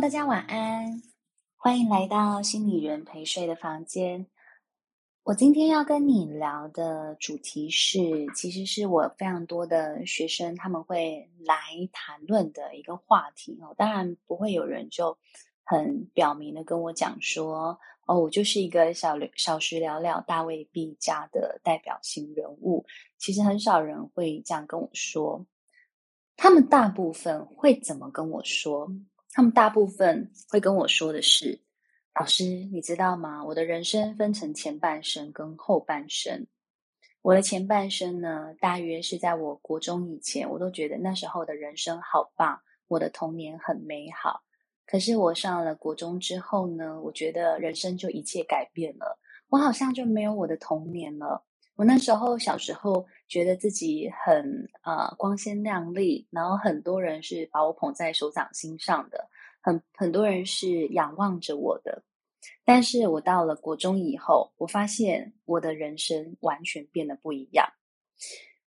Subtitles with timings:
[0.00, 1.02] 大家晚安，
[1.58, 4.26] 欢迎来到心理人陪睡的房间。
[5.24, 7.98] 我今天要跟你聊的主题是，
[8.34, 11.54] 其实是我非常多的学生他们会来
[11.92, 13.74] 谈论的一个话题哦。
[13.76, 15.18] 当然不会有人就
[15.64, 22.86] 很表明的跟我讲说，哦，我就是一个小小时了了大卫毕加的代表性人物。
[23.18, 25.44] 其实很少人会这样跟我说，
[26.38, 28.90] 他们大部分会怎么跟我说？
[29.32, 31.60] 他们大部分会跟我说的是
[32.18, 33.44] ：“老师，你知道吗？
[33.44, 36.46] 我的人生分成前半生跟后半生。
[37.22, 44.42] 我的前半生呢，大约是在我国中以前，我都觉得那时候的人生好棒，我的童年很美好。
[44.86, 49.18] 可是我上了国中之后呢，我觉得人生就一切改变了，
[49.48, 51.44] 我好像就没有我的童年了。”
[51.76, 59.30] 我那时候小时候觉得自己很呃光鲜亮丽，然后很多人是把我捧在手掌心上的，
[59.62, 62.02] 很很多人是仰望着我的。
[62.64, 67.72] 但是我到了国中以后，我发现我的人生完全变得不一样。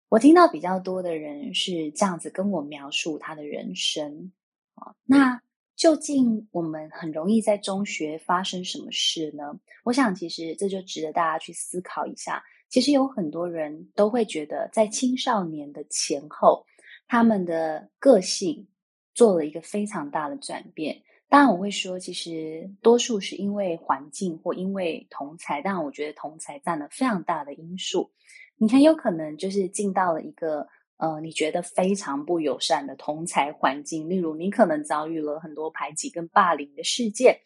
[0.09, 4.31] 我听到比较多的人是这样子跟我描述他的人生
[4.75, 5.42] 啊，那
[5.75, 9.59] 究竟我们很容易在中学发生什么事呢？
[9.83, 12.44] 我想其实这就值得大家去思考一下。
[12.73, 16.65] 其实有很多人都会觉得，在青少年的前后，
[17.06, 18.67] 他们的个性
[19.15, 21.03] 做了一个非常大的转变。
[21.28, 28.11] 当然，我会说，其实多数是因为环境或因为同才，但，我觉得同才占了非常大的因素。
[28.56, 37.39] 你很有可能就是进到了一个呃，你觉得非常不友善的同才环境，例如你可能遭遇了很多排挤跟霸凌的事件，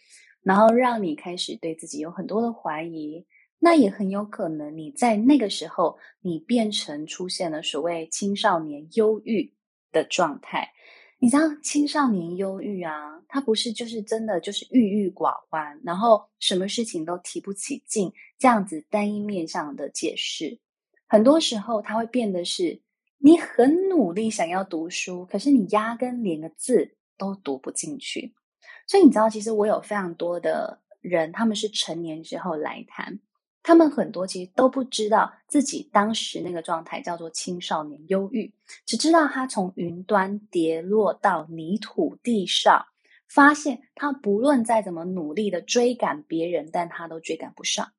[0.42, 3.26] 然后让你开始对自己有很多的怀疑。
[3.58, 9.52] 那也很有可能，你在那个时候，你变成出现了所谓青少年忧郁
[9.92, 10.72] 的状态。
[11.18, 12.92] 你知道青少年忧郁啊，
[13.26, 20.60] 他不是就是真的就是郁郁寡欢，然后什么事情都提不起劲，这样子单一面向的解释。
[21.08, 22.82] 很多时候，他会变得是
[23.16, 28.34] 你很努力想要读书，可是你压根连个字都读不进去。
[28.86, 33.18] 所以你知道，其实我有非常多的人，他们是成年之后来谈。
[33.66, 38.52] 他们很多其实都不知道自己当时那个状态叫做青少年忧郁，
[38.84, 42.86] 只知道他从云端跌落到泥土地上，
[43.26, 47.90] 发现他不论再怎么努力的追赶别人，但他都追赶不上。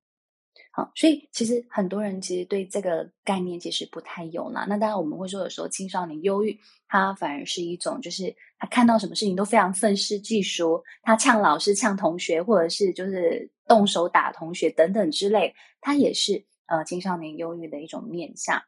[0.78, 4.64] 好，所以其实很多人其实对这个概念其实不太有啦。
[4.70, 6.56] 那当然我们会说，有时候青少年忧郁，
[6.88, 15.52] 他反而是一种，就是他看到什么事情都非常愤世嫉俗，他呛老师、呛同学，或者是就是动手打同学等等之类，
[15.82, 18.62] 他也是呃青少年忧郁的一种面相。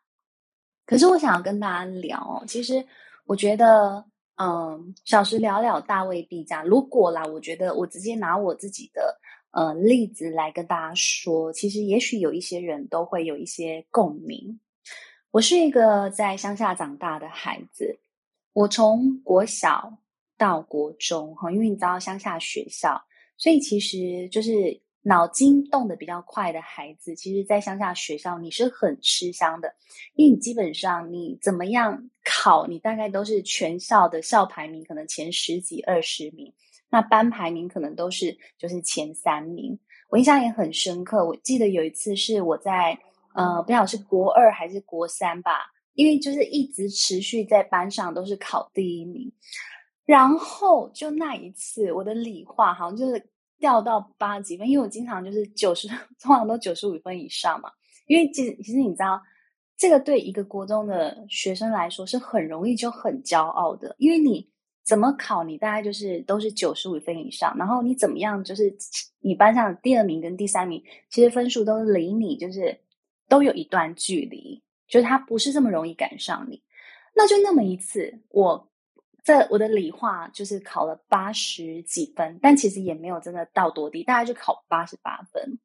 [0.87, 2.83] 可是我想要跟大家聊，其实
[3.25, 4.03] 我觉得，
[4.41, 6.65] 嗯、小时了了，大未必这样。
[6.65, 9.15] 如果啦，我觉得我直接拿我自己的。
[9.51, 14.59] 呃，例子来跟大家说，其实也许有一些人都会有一些共鸣。
[15.31, 17.99] 我是一个在乡下长大的孩子，
[18.53, 19.97] 我从国小
[20.37, 23.01] 到国中，哈，因为你知道乡下学校，
[23.37, 29.73] 所以其实就是脑筋动得比较快的孩子，其实，在乡下学校你是很吃香的，
[30.13, 36.53] 因为你基本上你怎么样考，你大概都是全校的校排名可能前十几二十名。
[36.91, 39.77] 那班排名可能都是就是前三名，
[40.09, 41.23] 我印象也很深刻。
[41.23, 42.97] 我记得有一次是我在
[43.35, 49.31] 呃，不晓得是国二还是国三吧，因为就是一直持续在班上都是考第一名。
[50.03, 53.23] 然后就那一次，我的理化好像就是
[53.59, 55.87] 掉到八几分，因为我经常就是九十，
[56.19, 57.69] 通常都九十五分以上嘛。
[58.07, 59.21] 因为其实其实你知道，
[59.77, 64.48] 这个对一个国中的学生来说是很容易就很骄傲的，因为你。
[64.89, 68.75] 怎么考你大概就是都是九十五分以上，然后你怎么样就是
[69.19, 72.75] 你班上的第二名跟第三名，其实分数都离你就是
[73.27, 76.63] 都有一段距离，就是他不是这么容易赶上你。
[77.13, 78.67] 那就那么一次，我
[79.23, 85.59] 在我的理化就是考了八十几分，但其实也没有真的到多低，大概就考八十八分。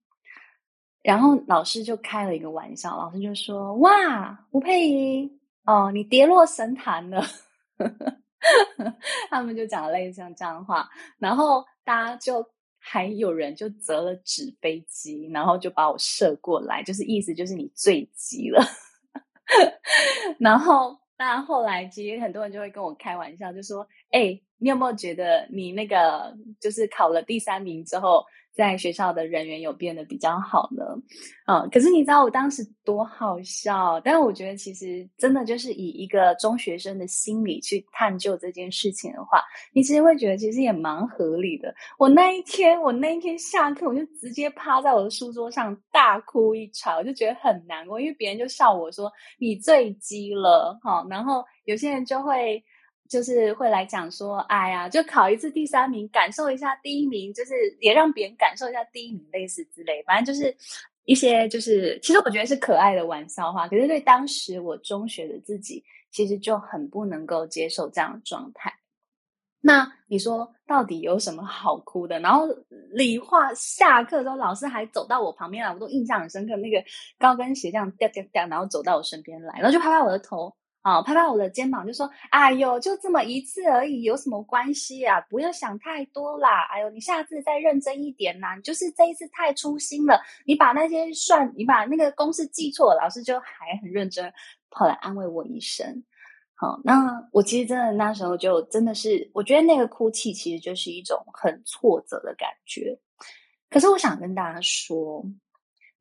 [1.02, 5.32] 然后老师就开了一个玩笑，老师就说：“哇，吴佩仪，
[5.64, 7.24] 哦，你跌落神坛了。”
[9.30, 10.88] 他们就讲类似像这样的话，
[11.18, 12.44] 然后大家就
[12.78, 18.62] 还有人就折了纸飞机，然后就把我射过来，就是意思就是你坠机了。
[20.38, 28.24] 然后当然后来其实很多人就会跟我开玩笑，就说：“哎，你有没有觉得你那个就是考了第三名之后，
[28.54, 30.84] 在学校的人缘有变得比较好呢？
[31.46, 34.00] 嗯，可是你知道我当时多好笑？
[34.00, 39.42] 但是我觉得其实真的就是以一个中学生的心理去探究这件事情的话，
[39.72, 41.74] 你其实会觉得其实也蛮合理的。
[41.98, 52.62] 我那一天，我那一天下课，我就直接趴在我的书桌上大哭一场，我就觉得很难过，因为别人就笑我说你最鸡了，哈，然后有些人就会。
[53.08, 60.56] 就是会来讲说，哎呀，就考一次第三名，感受一下第一名，就是也让别人感受一下第一名，类似之类，反正就是
[61.04, 63.68] 一些就是，其实我觉得是可爱的玩笑话。
[63.68, 68.72] 可是对当时我中学的自己，其实就很不能够接受这样的状态。
[69.60, 72.18] 那你说到底有什么好哭的？
[72.20, 72.46] 然后
[72.90, 76.82] 理化下课的时候，老师还走到我旁边来，我都印象很深刻，那个
[77.18, 80.54] 高跟鞋这样掉掉掉，然后走到我身边来，然后就拍拍我的头。
[80.84, 85.18] 啊、哦，拍拍我的肩膀，就说：“哎呦，就这么一次而已，有什么关系啊？
[85.30, 86.68] 不要想太多啦！
[86.70, 88.54] 哎呦，你下次再认真一点呐！
[88.54, 94.30] 你就是这一次太粗心了，你把那些算，你把那个公式记错，老师就还很认真
[94.68, 96.04] 跑来安慰我一声。
[96.54, 103.00] 好，那我其实真的那时候就真的是，我觉得那个哭泣其实就是一种很挫折的感觉。
[103.70, 105.24] 可是我想跟大家说，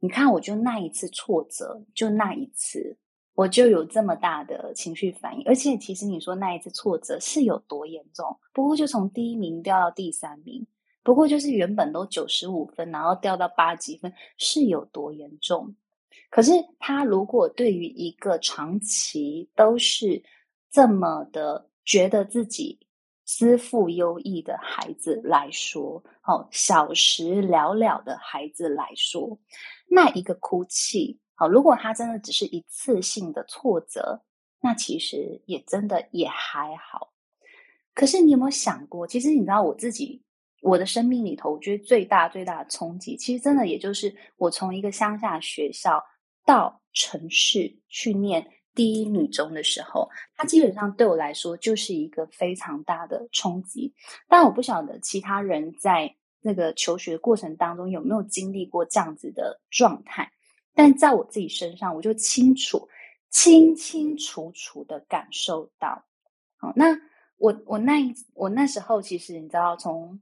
[0.02, 2.98] 你看，我就那一次挫折，就那一次。”
[3.36, 8.38] 我就有这么大的情绪反应，而且其实你说那一次挫折是有多严重？
[8.54, 10.66] 不过就从第一名掉到第三名，
[11.02, 15.76] 不过就是原本都九十五分，然后掉到八几分，是有多严重？
[16.30, 20.24] 可是他如果对于一个长期都是
[20.72, 22.80] 这么的觉得自己
[23.24, 29.40] 资赋优异的孩子来说，哦，小时了了的孩子来说，
[29.90, 31.20] 那一个哭泣。
[31.36, 34.22] 好，如果他真的只是一次性的挫折，
[34.62, 37.12] 那其实也真的也还好。
[37.94, 40.24] 可是你有没有想过，其实你知道我自己，
[40.62, 46.04] 我的生命里头，我觉得最大最大的冲击，其实真的也就是我从一个乡下学校
[46.46, 53.94] 到城市去念第一女中的时候，它基本上对我来说就是一个非常大的冲击。
[54.28, 60.32] 但我不晓得其他人在那个求学过程当中有没有经历过这样子的状态。
[60.74, 62.88] 但在我自己身上，我就清楚、
[63.30, 66.04] 清清楚楚的感受到。
[66.58, 66.98] 好，那
[67.38, 70.20] 我我那一我那时候，其实你知道，从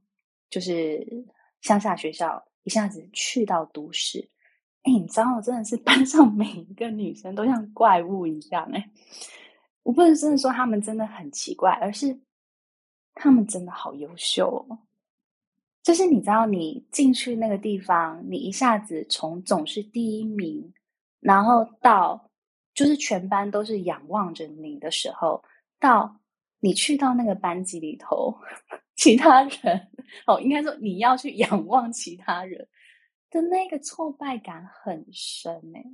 [0.50, 1.24] 就是
[1.60, 4.28] 乡下学校一下子去到都市，
[4.82, 8.68] 哎，你知道，真的是 班上每一个女生都像怪物一样。
[8.72, 8.90] 哎，
[9.82, 12.18] 我不能真的说她们真的很奇怪，而是
[13.14, 14.78] 她们真的好优秀哦。
[15.82, 20.72] 就是你知道，你进去那个地方，你一下子从总是第一名，
[21.18, 22.30] 然后到
[22.72, 25.42] 就是全班都是仰望着你的时候，
[25.80, 26.20] 到
[26.60, 28.32] 你去到那个班级里头，
[28.94, 29.88] 其他人
[30.28, 32.68] 哦，应该说你要去仰望其他人
[33.28, 35.84] 的那个挫败感很深诶，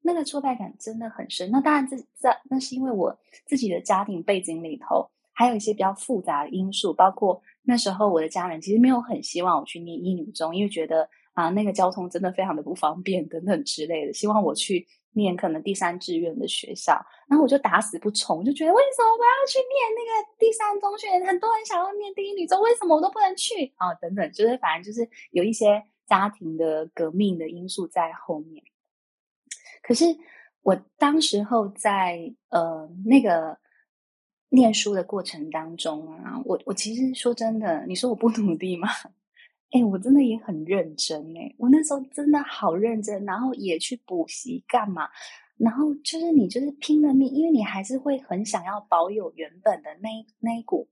[0.00, 1.48] 那个挫败感真的很深。
[1.52, 7.40] 那当然这，这这那是因为我自己的家庭背景里头还有一些比较复杂的因素，包括。
[7.68, 16.98] 那时候我的家人其实没有很希望我去念一女中，因为觉得啊那个交通真的非常的不方便等等之类的，希望我去念可能第三志愿的学校。
[17.28, 21.10] 然后我就打死不从，就觉得为什么我要去念那个第三中学？
[21.26, 23.70] 很多人想要念第一女中，为什么我都不能去？
[23.76, 28.64] 啊，等等，就是反正就是有一些家庭的革命的因素在后面。
[29.82, 30.06] 可是
[30.62, 33.58] 我当时候在呃那个。
[34.50, 38.88] 念书的过程当中啊，我我其实说真的，你说我不努力吗？
[39.70, 45.08] 哎，我真的也很认真哎，我那时候真的好认真，然后也去补习干嘛，
[45.58, 50.08] 然后就是你就是拼了命，因为你还是会很想要保有原本的那
[50.40, 50.88] 那一股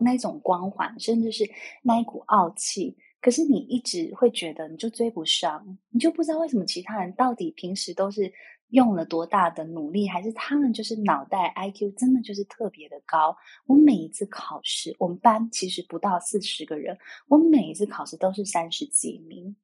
[0.00, 1.44] 那种光环，甚至是
[1.82, 8.32] 那一股傲气，可是你一直会觉得你就追不上，你就不知道为什么其他人到底平时都是。
[8.72, 13.36] 用了多大的努力，还是他们就是脑袋 IQ 真的就是特别的高。
[13.66, 16.96] 我每一次考试，我们班其实不到四十个人，
[17.28, 19.54] 我每一次考试都是三十几名。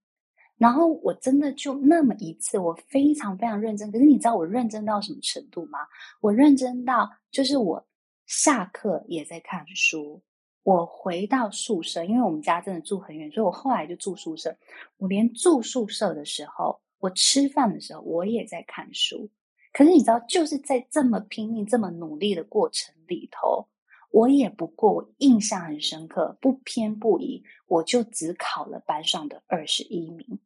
[0.58, 3.90] 然后我真的就那么一次，我非常非常认真。
[3.90, 5.78] 可是你知道我认真到什么程度吗？
[6.20, 7.86] 我认真到就是我
[8.26, 10.20] 下课也在看书，
[10.62, 14.54] 我回到宿舍，因为我们家真的住很远，所以我后来就住宿舍。
[14.98, 16.78] 我连住宿舍的时候。
[16.98, 19.30] 我吃饭的时候，我也在看书。
[19.72, 23.68] 可是你知道，就是在这么拼命、这么努力的过程里头，
[24.10, 30.38] 我也不过我印象很深刻，不偏不倚，我就只考了班上的二十一名。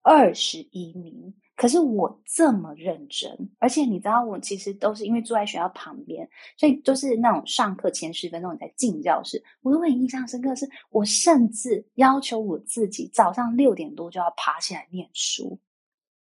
[0.00, 1.34] 二十一名。
[1.54, 10.66] 可是我这么认真，而且你知道，我其实都是因为住在学校旁边，所以就是那种上课前十分钟你才进教室，我都很印象深刻是。
[10.66, 15.60] 是我甚至要求我自己早上六点多就要爬起来念书，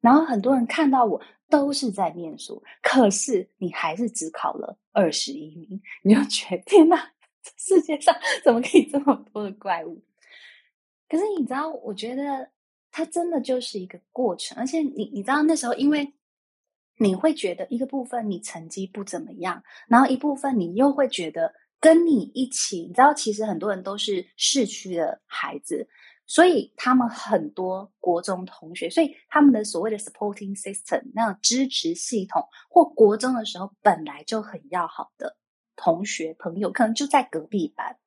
[0.01, 7.13] 然后很多人看到我都是在念书，可是你还是只考了二十一名，你就觉得天哪，
[7.55, 10.03] 世界上怎么可以这么多的怪物？
[11.07, 12.51] 可是你知道，我觉得。
[12.93, 16.13] 它真的就是一个过程，而且你你知道那时候，因为
[16.97, 25.87] 你会觉得一个部分你成绩不怎么样，然后一部分你又会觉得跟你一起，你知道其实很多人都是市区的孩子，
[26.31, 35.35] 所以他们很多国中同学，所以他们的所谓的 supporting system 那种支持系统，或国中的时候本来就很要好的
[35.75, 37.97] 同学朋友，可能就在隔壁班。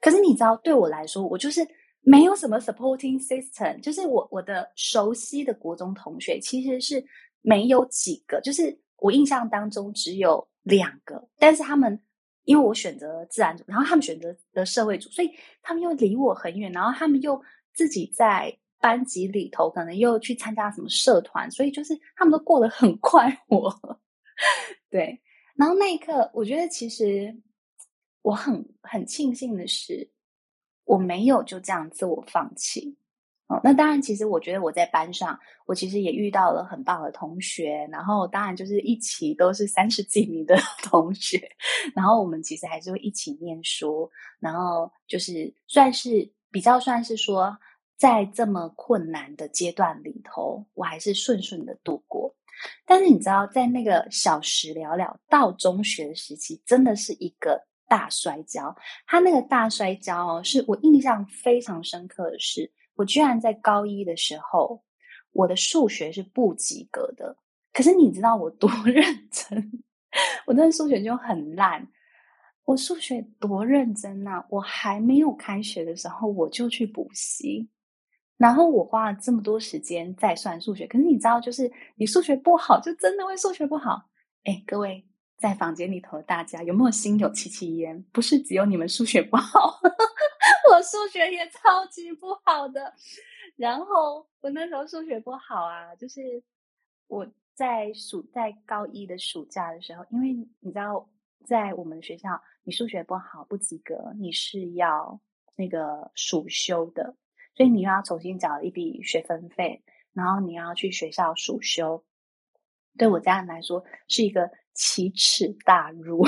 [0.00, 1.66] 可是你知道，对我来说，我就是。
[2.08, 7.04] 没有什么 supporting system，就是我我的熟悉的国中同学其实是
[7.42, 12.00] 没有几个，就是我印象当中只有两个，但是他们
[12.44, 15.32] 因为我选择自然组，然后他们选择的社会组，所以
[15.62, 17.42] 他们又离我很远，然后他们又
[17.76, 23.72] 自己在班级里头可能又去参加什么社团，所以就是他们都过得很快活，
[24.90, 25.20] 对。
[25.54, 27.40] 然后那一刻，我觉得其实
[28.22, 30.10] 我很很庆幸的是。
[30.88, 32.96] 我没有就这样自我放弃，
[33.48, 41.42] 哦，那当然，其实我觉得我在班上，我其实也遇到了很棒的同学，然后当然就是一起都是三十几名的 同学，
[41.92, 47.58] 然后我们其实还是会一起念书，然后就是算是比较算是说，
[47.98, 52.34] 在这么困难的阶段里头，我还是顺顺的度过。
[52.86, 57.66] 但是你知道，在那个小时了了到中学的时期，真的是一个。
[57.88, 58.74] 大摔跤，
[59.06, 64.82] 他那个大摔跤哦，是我印象非常深刻的是，我居然在高一的时候，
[65.30, 67.36] 我的数学是不及格的。
[67.72, 69.84] 可是你知道我多 认真？
[70.46, 71.86] 我那数学就很烂，
[72.66, 74.46] 我数学多认真啊！
[74.50, 77.66] 我还没有开学的时候，我就去补习，
[78.36, 80.86] 然后我花了这么多时间在算数学。
[80.86, 84.10] 可是你知道，就是你数学不好，就真的会数学不好。
[84.44, 85.06] 哎，各位。
[85.38, 88.02] 在房间里头，大家有没有心有戚戚焉？
[88.04, 89.78] 不是只有你们数学不好，
[90.72, 92.90] 我数学也超级不好的。
[93.54, 96.42] 然后我那时候数学不好啊，就是
[97.06, 101.06] 我在暑在高一的暑假的时候，因为你知道，
[101.44, 102.30] 在我们学校，
[102.66, 105.18] 你数学不好不及格，你是要
[105.56, 107.16] 那个暑修的，
[107.54, 109.82] 所以你又要重新缴一笔学分费，
[110.12, 112.04] 然后你要去学校暑修。
[112.98, 114.50] 对我家人来说，是一个。
[114.78, 116.22] 奇耻大辱，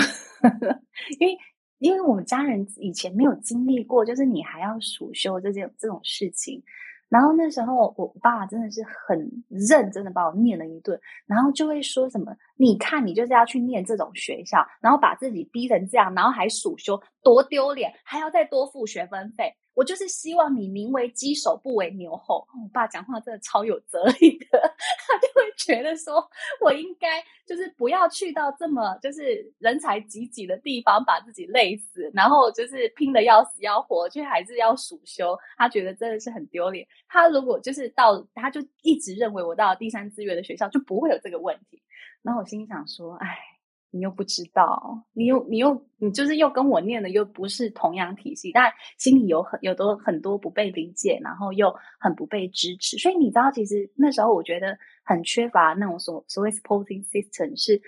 [1.20, 1.38] 因为
[1.76, 6.64] 因为我们家人以前没有经历过，就是你还要暑修这件这种事情。
[7.08, 22.44] 然后那时候我爸真的是很认真的把我念了一顿，然后就会说什么：“你看你就是要去念这种学校，然后把自己逼成这样，然后还暑修，多丢脸，还要再多付学分费。”我就是希望你宁为鸡首不为牛后。
[22.60, 24.58] 我爸讲话真的超有哲理的，
[25.06, 26.28] 他就会觉得说，
[26.60, 35.38] 我应该就是不要去到这么就是人才济济的地方，把自己累死，然后就是拼得要死要活，却还是要暑修。
[35.56, 36.84] 他觉得真的是很丢脸。
[37.06, 41.80] 他如果就是到，他就一直认为我到了第三志愿的学校就不会有这个问题。
[42.22, 43.57] 然后我心里想说，哎。
[43.90, 57.80] 你又不知道，你又你又你就是又跟我念的又不是同样体系，但心里有很有多很多不被理解，然后又很不被支持，所以你知道，其实那时候我觉得很缺乏那种所所谓 supporting system，是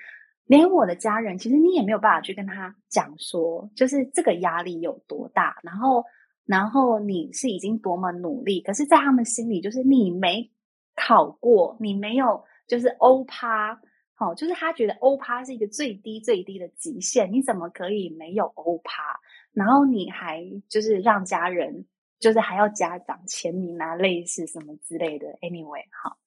[0.47, 6.05] 连我的家人，其实你也没有办法去跟他讲说，就是这个压力有多大，然后
[6.47, 10.51] 然后你是已经多么努力，可是在他们心里，就是你没
[10.97, 13.81] 考过，你没有就是欧趴。
[14.21, 19.19] 哦，就是他觉得欧趴是一个最低最低的极限，你怎么可以没有欧趴？
[19.55, 21.87] 然后你还就是让家人，
[22.19, 25.27] 就是还要家长签名啊，类似什么之类的。
[25.41, 26.19] Anyway，好，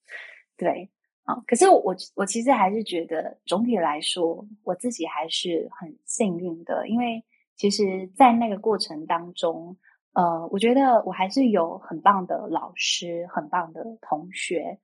[0.56, 0.90] 对，
[1.22, 7.24] 好，可是我我其实还是觉得总体来说，我自己还是很幸运的，因为
[7.54, 9.76] 其实，在那个过程当中，
[10.14, 14.80] 呃，我觉得我还是有很棒的老师，很棒的同学，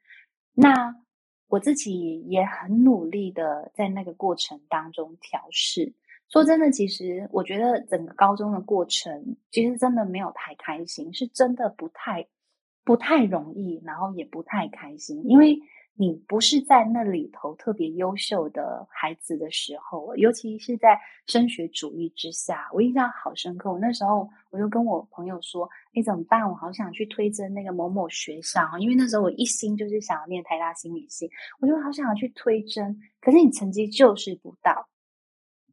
[0.55, 0.95] 那。
[1.51, 5.93] 我自己也很努力的在那个过程当中调试。
[6.31, 12.29] 说真的，其实我觉得整个高中的过程，其实真的没有太开心，是真的不太
[12.85, 15.23] 不太容易，然后也不太开心。
[15.27, 15.59] 因为
[16.01, 23.71] 你不是在那里头特别优秀的孩子的时候，尤其是在升学主义之下，我印象好深刻。
[23.71, 26.49] 我那时候我就跟我朋友说：“你怎么办？
[26.49, 31.31] 我好想去推甄那个某某学校，因为那时候我一心就是想要念台大心理系，
[31.61, 32.99] 我就好想要去推甄。
[33.21, 34.89] 可是你成绩就是不到。”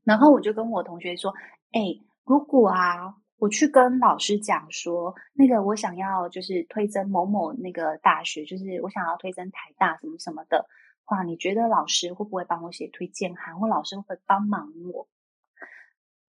[0.04, 1.34] 然后我就跟我同学说
[1.72, 1.80] ：“哎，
[2.26, 10.66] 如果啊。”我去跟老师讲说，那个我想要就是推甄某某那个大学，就是我想要推甄台大什么什么的
[11.06, 15.08] 话，你觉得老师会不会帮我写推荐函，或老师会会帮忙我？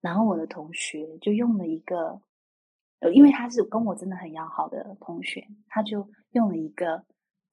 [0.01, 2.21] 然后我的同学就用了一个，
[3.11, 7.03] 因为他是跟我真的很要好的同学，他就用了一个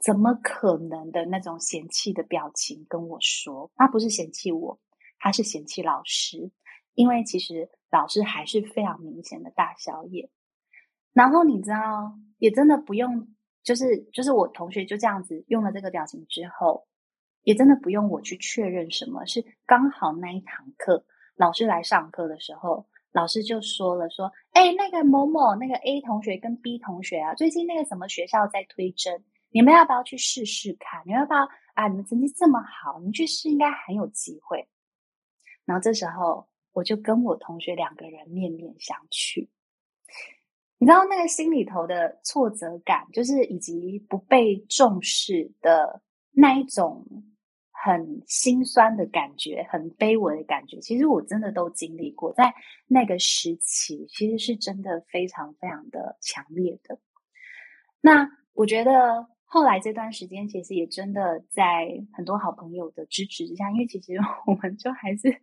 [0.05, 4.79] 怎么可能的那种嫌弃的表情跟我说，他不是嫌弃我，
[5.19, 6.53] 他是嫌弃老师。
[6.97, 10.31] 因为其实老师还是非常明显的大小眼，
[11.13, 13.29] 然后你知道，也真的不用，
[13.63, 16.87] 就是就是我同学就这样子用了这个表情之后，
[17.43, 21.05] 也真的不用我去确认什么，是刚好那一堂课
[21.37, 31.03] 老师来上课的时候，老师就说了说，哎，那个某某那个 A 同学跟 B 同学啊，最近那个什么学校在推甄，你们要不要去试试看？
[31.05, 31.89] 你们要不要啊？
[31.89, 34.67] 你们成绩这么好，你去试应该很有机会。
[35.67, 36.49] 然后这时候。
[36.77, 39.49] 我就跟我同学两个人面面相觑，
[40.77, 46.03] 你知道那个心里头的挫折感，就是以及不被重视的
[46.33, 47.07] 那一种
[47.71, 50.79] 很心酸的感觉，很卑微的感觉。
[50.81, 52.55] 其实我真的都经历过，在
[52.87, 56.99] 那个时期，其实是真的非常非常的强烈的。
[58.03, 64.13] 那我觉得后来这段时间，其实也真的在很多好朋友的支持之下，因为其实
[64.47, 65.41] 我们就还是。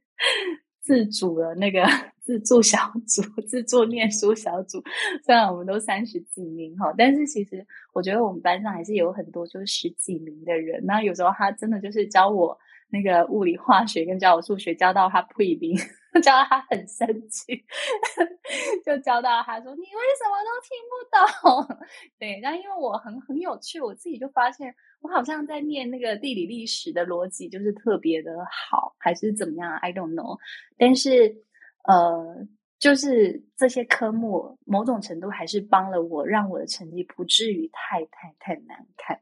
[0.83, 1.81] 自主的那个
[2.21, 4.83] 自助小组，自助念书小组，
[5.25, 10.85] 虽然我们都三十几名哈，但是其实我觉得我们班上还是有很多就是十几名的人。
[10.85, 12.57] 那有时候他真的就是教我
[12.89, 15.75] 那个物理化学，跟教我数学，教到他退兵。
[16.21, 17.65] 教到他很生气，
[18.85, 21.77] 就教到他说：“你为什么都听不懂？”
[22.19, 30.39] 对，但因为我很很有趣，我自己就发现我好像在念那个地理历史的逻辑就是特别的好，还是怎么样？I don't know。
[30.77, 31.35] 但是
[31.83, 32.47] 呃，
[32.79, 39.19] 就是这些科目某种程度还是帮了我，让我的成绩不至于太太太难看。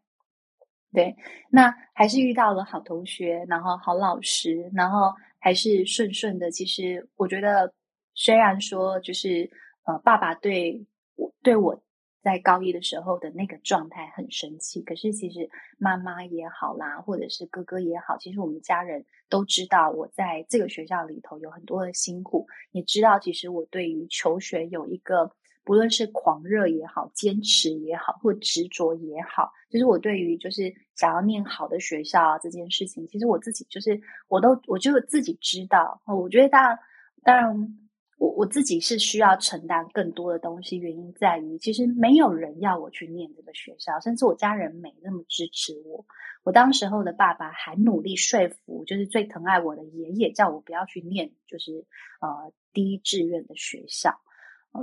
[0.93, 1.15] 对，
[1.49, 5.13] 那还是遇到了好同学，然后好老师，然后。
[5.43, 6.51] 还是顺顺的。
[6.51, 7.73] 其实我觉得，
[8.13, 9.49] 虽然说就是
[9.85, 11.81] 呃，爸爸对我对我
[12.21, 25.31] 在高一的时候的那个状态很生气，可是其实妈妈也好啦，或者是哥哥也好，其实我们家人都知道我在这个学校里头有很多的辛苦，也知道其实我对于求学有一个。
[25.63, 36.01] 不论是狂热也好，坚持也好，或执着也好，就是我对于就是想要念好的学校啊这件事情，其实我自己就是我都我就自己知道。
[36.07, 36.79] 我觉得当
[37.23, 37.79] 当然，
[38.21, 46.05] 我我自己是需要承担更多的东西，原因在于其实没有人要我去念这个学校，甚至我家人没那么支持我。
[46.43, 51.85] 我当时候的爸爸还努力说服，就是最疼爱我的爷爷，叫我不要去念，就是
[52.21, 54.13] 呃第一志愿的学校。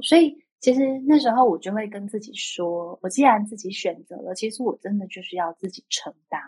[0.02, 0.44] 所以。
[0.60, 6.40] 其实那时候我就会跟自己说，我既然自己选择了，其实我真的就是要自己承担。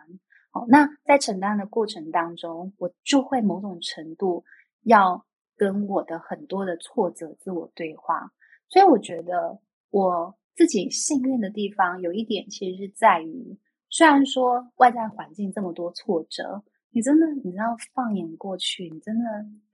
[0.51, 4.43] 好，那在承担的过程当中，我就会某种程度
[4.83, 5.25] 要
[5.61, 8.33] 跟我的很多的挫折自我对话。
[8.71, 13.59] 所以我觉得我自己幸运的地方有一点，其实是在于，
[13.91, 19.25] 虽然说外在环境这么多挫折，你真的你知道放眼过去，你真的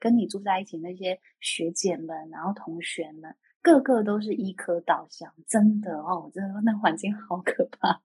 [0.01, 3.33] 跟你住在一起那些学姐们，然后同学们。
[3.63, 8.01] 个个都是医科导向，真的哦，我真的那环境好可怕。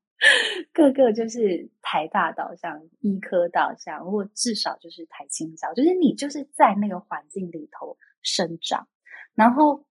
[0.74, 8.88] 个个就是台大导向、医科导向，或至少就是台清交，就是你就是在那个环境里头生长。
[9.34, 9.86] 然后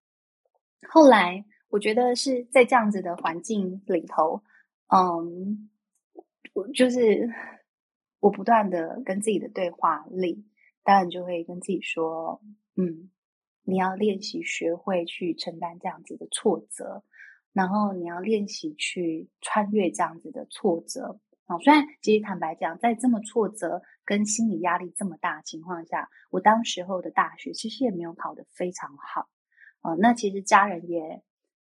[0.89, 4.43] 后来，我觉得是在这样子的环境里头，
[4.89, 5.69] 嗯，
[6.53, 7.29] 我就是
[8.21, 10.45] 我不断的跟自己的对话里，
[10.85, 12.41] 当然就会跟自己说，
[12.77, 13.11] 嗯。
[13.63, 17.05] 你要练习学会去承担这样子的挫折，
[17.53, 21.59] 然后你要练习去穿越这样子的挫折啊！
[21.59, 29.29] 虽然其实坦白讲，在这么挫折跟心理压力这么大情况下，我当时候的大学其实也没有考得非常好
[29.81, 29.95] 啊。
[29.95, 31.23] 那其实家人也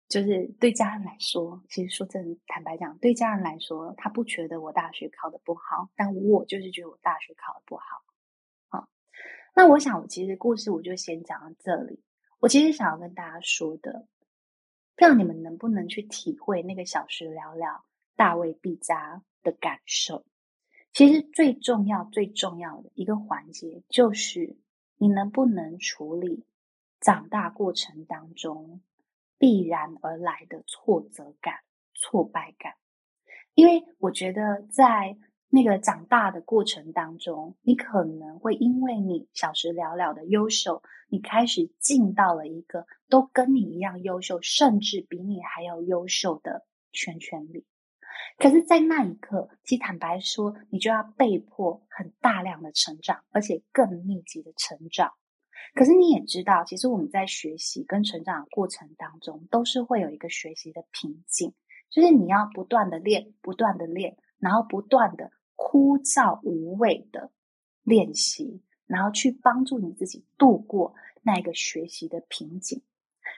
[0.09, 7.83] 就是对家人来说，其实说真的，坦白讲，对家人来说，他不觉得我大学考得不好，但我就是觉得我大学考得不好
[8.69, 8.87] 啊。
[9.57, 12.01] 那我想，我其实故事我就先讲到这里。
[12.39, 14.07] 我其实想要跟大家说的，
[14.97, 17.85] 不知道你们能不能去体会那个小时了了
[18.17, 20.25] 大卫毕加的感受。
[20.93, 24.57] 其实最重要、最重要的一个环节，就是
[24.97, 26.45] 你能不能处理
[27.01, 28.81] 长大过程当中
[29.37, 31.55] 必然而来的挫折感、
[31.95, 32.75] 挫败感。
[33.55, 35.17] 因为我觉得，在
[35.49, 47.65] 那个长大的过程当中，你可能会因为你小时了了的优秀，你开始进到了一个都跟你一样优秀，甚至比你还要优秀的圈圈里。
[48.39, 55.13] 可是，在那一刻，其实坦白说，你就要被迫很大量的成长，而且更密集的成长。
[55.75, 61.53] 可是你也知道，其实我们在学习跟成长的过程当中，都是会有一个学习的瓶颈，
[61.91, 67.31] 就是你要不断的练，不断的练，然后不断的枯燥无味的
[67.83, 72.83] 练习，然后去帮助你自己度过那个学习的瓶颈。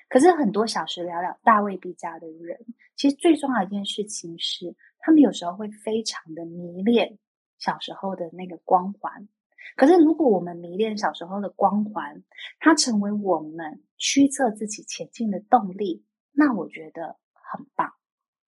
[0.09, 2.59] 可是很多小时聊聊、大未必佳的人，
[2.95, 7.19] 其实最重要的一件事情是，他们有时候会非常的迷恋
[7.59, 9.29] 小时候的那个光环。
[9.77, 12.23] 可是如果我们迷恋小时候的光环，
[12.61, 17.93] 它成为我们驱策自己前进的动力，那我觉得很棒。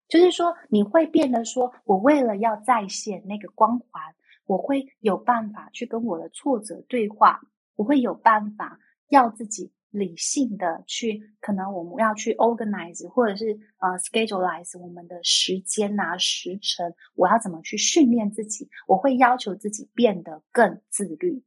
[0.08, 4.14] 就是说，你会变得说，我为了要再现那个光环，
[4.46, 7.40] 我会有办法去跟我的挫折对话，
[7.74, 9.72] 我会有办法要自己。
[9.90, 18.68] 理性的去，可能我们要去 organize，或者是呃 scheduleize 我们的时间啊时程，我要怎么去训练自己？
[18.86, 21.42] 我会要求自己变得更自律。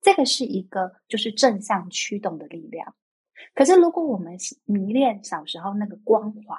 [0.00, 2.94] 这个是一个就是正向驱动的力量。
[3.54, 6.58] 可是如果我们迷恋小时候那个光环，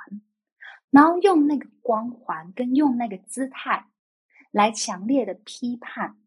[0.91, 3.87] 然后用那个光环跟用那个姿态
[4.51, 6.17] 来强烈的批判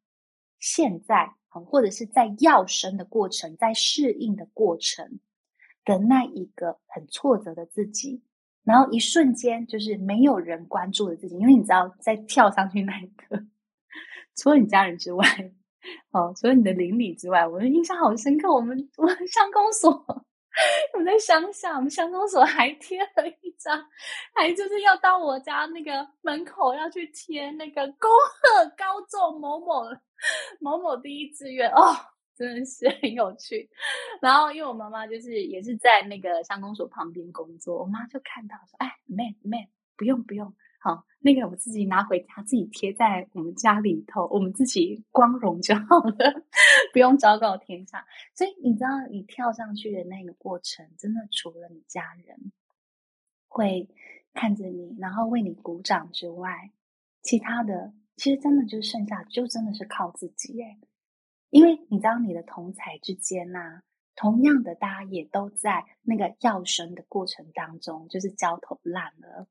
[0.58, 1.34] 现在。
[1.62, 5.20] 或者是在要生的过程，在适应的过程
[5.84, 8.22] 的那一个很挫折的自己，
[8.64, 13.44] 然后一瞬间就是没有人关注的自己，因为你知道，在跳上去那一刻，
[14.34, 15.26] 除了你家人之外，
[16.12, 18.50] 哦，除了你的邻里之外，我的印象好深刻。
[18.50, 20.24] 我们我们乡公所。
[20.96, 23.84] 我在乡下，我们乡公所还贴了一张，
[24.32, 29.82] 还就是要到我家那个门口要去贴那个恭贺高中某某
[30.60, 31.94] 某某第一志愿哦，
[32.34, 33.68] 真的是很有趣。
[34.20, 46.42] 然后因为我妈妈就是也是在那个乡公所旁边工作，我妈就看到说：“哎，妹妹，不用不用。”好，那个我自己拿回家，自己贴在我们家里头，我们自己光荣就好了，
[46.92, 48.06] 不用昭告天下。
[48.34, 52.52] 所以你知道，你跳上去的那个过程，真的除了你家人
[53.48, 53.88] 会
[54.34, 56.70] 看着你，然后为你鼓掌之外，
[57.22, 60.76] 其他的其实真的就剩下，就真的是靠自己耶。
[61.50, 63.82] 因为你知道，你的同才之间呐、
[64.16, 69.46] 同样的，大家也都在那个要生的过程当中，就是焦头烂额。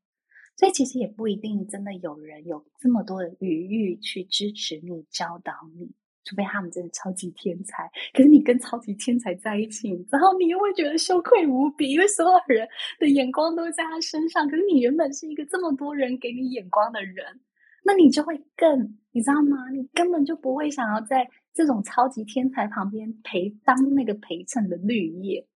[0.56, 5.92] 所以其实也不一定真的有人有这么多的余裕去支持你、教导你，
[6.24, 7.90] 除非他们真的超级天才。
[8.14, 12.68] 可是你跟超级天才在一起，然后你又会觉得羞愧无比，因为所有人
[13.00, 14.48] 的眼光都在他身上。
[14.48, 17.42] 可是你原本是一个这么多人给你眼光的人，
[17.84, 19.70] 那你就会更，你知道吗？
[19.70, 25.48] 你根本就不会想要在这种超级天才旁边陪当那个陪衬的绿叶。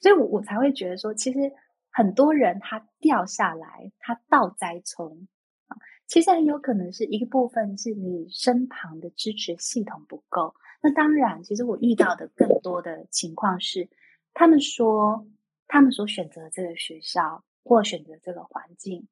[0.00, 1.52] 所以我我才会觉得说，其实。
[1.96, 5.28] 很多人他掉下来，他倒栽葱
[5.68, 5.76] 啊，
[6.08, 10.56] 其实很有可能是一个部分是你身旁的支持系统不够。
[10.82, 13.88] 那当然，其实我遇到的更多的情况是，
[14.32, 15.24] 他们说
[15.68, 19.06] 他们所选择这个学校或选择这个环境，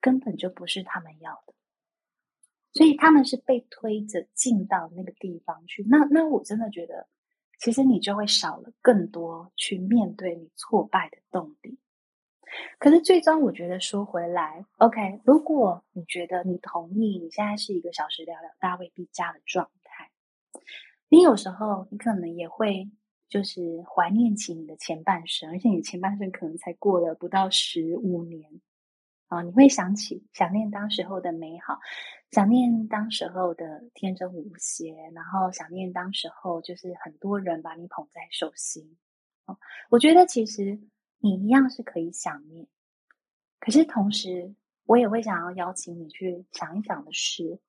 [0.00, 1.54] 根本就不是他们要的，
[2.72, 5.84] 所以他们是被推着进到那个地方去。
[5.88, 7.08] 那那我真的觉得。
[7.62, 11.78] 其实你就会少了更多去面对你挫败的动力。
[12.78, 20.10] 可是最终，我觉得说回来，OK，如果你觉得你同意，你现在是一个小时了了，大未必加的状态，
[21.10, 22.90] 你有时候你可能也会
[23.28, 28.62] 就是怀念起你的前半生，而且你前半生可能才过了不到十五年。
[29.30, 31.78] 啊，你会想起想念当时候的美好，
[32.32, 38.98] 想念当时候的天真无邪，然后想念当时候就是很多人把你捧在手心。
[39.46, 39.56] 哦，
[39.88, 40.80] 我觉得其实
[41.18, 42.66] 你一样是可以想念，
[43.60, 44.52] 可是同时
[44.84, 47.60] 我也会想要邀请你去想一想的是，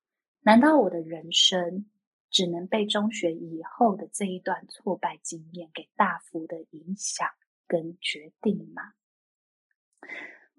[0.41, 1.85] 难道我的人生
[2.31, 7.29] 只能被中学以后的这一段挫败经验给大幅的影响
[7.67, 8.93] 跟决定吗？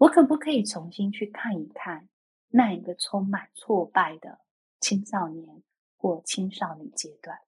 [0.02, 2.08] 我可不可以重新去看一看
[2.48, 4.40] 那一个充满挫败的
[4.80, 5.62] 青少年
[5.96, 7.38] 或青少女阶段？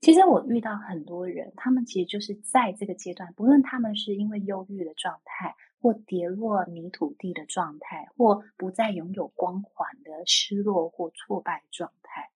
[0.00, 12.30] 其实我遇到很多人，他们其实就是在这个阶段，不论他们是因为忧郁的状态，或跌落泥土地的状态，或不再拥有光环的失落或挫败状态。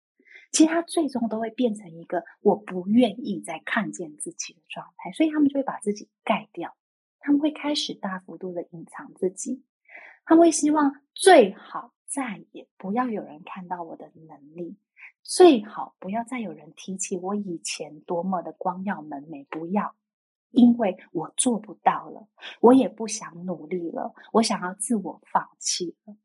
[0.53, 6.75] 其实他最终都会变成一个我不愿意再看见自己的状态，所以他们就会把自己盖掉，
[7.20, 9.62] 他们会开始大幅度的隐藏自己，
[10.24, 14.76] 他们会希望最好再也不要有人看到我的能力，
[15.22, 19.94] 最好不要再有人提起我以前多么的光耀门楣，不要，
[20.50, 22.26] 因为我做不到了，
[22.61, 26.16] 我也不想努力了，我想要自我放弃了。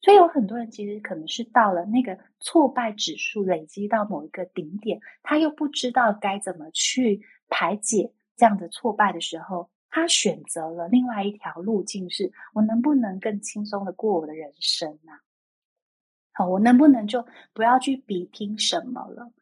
[0.00, 15.12] 所以有很多人其实可能是到了那个挫败指数累积到某一个顶点，他又不知道该怎么去排解这样的挫败的时候，他选择了另外一条路径是：我能不能更轻松的过我的人生呢？
[16.32, 19.32] 好，我能不能就不要去比拼什么了？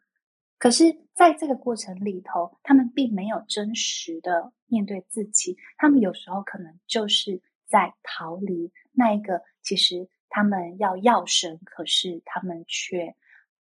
[0.59, 10.07] 可是，在这个过程里头，他们并没有真实的面对自己，他们有时候可能就是在逃离那一个其实。
[10.35, 13.15] 他们要要生，可是他们却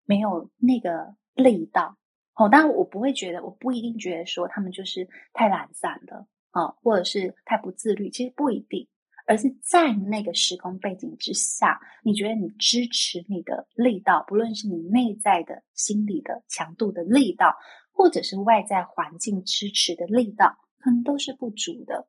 [0.06, 1.98] 没有那个力道。
[2.36, 8.08] 哦，当然我不会觉得，我不一定觉得说他们就是太懒散了啊，或者是太不自律。
[8.08, 8.88] 其实不一定，
[9.26, 17.56] 而是在那个时空背景之下，你觉得你支持你的力道，不论是你内在的心理的强度的力道，
[17.92, 22.08] 或者是外在环境支持的力道，可能都是不足的。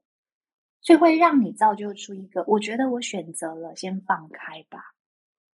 [0.81, 4.93] 所以会让你造就出一个，我觉得我选择了先放开吧，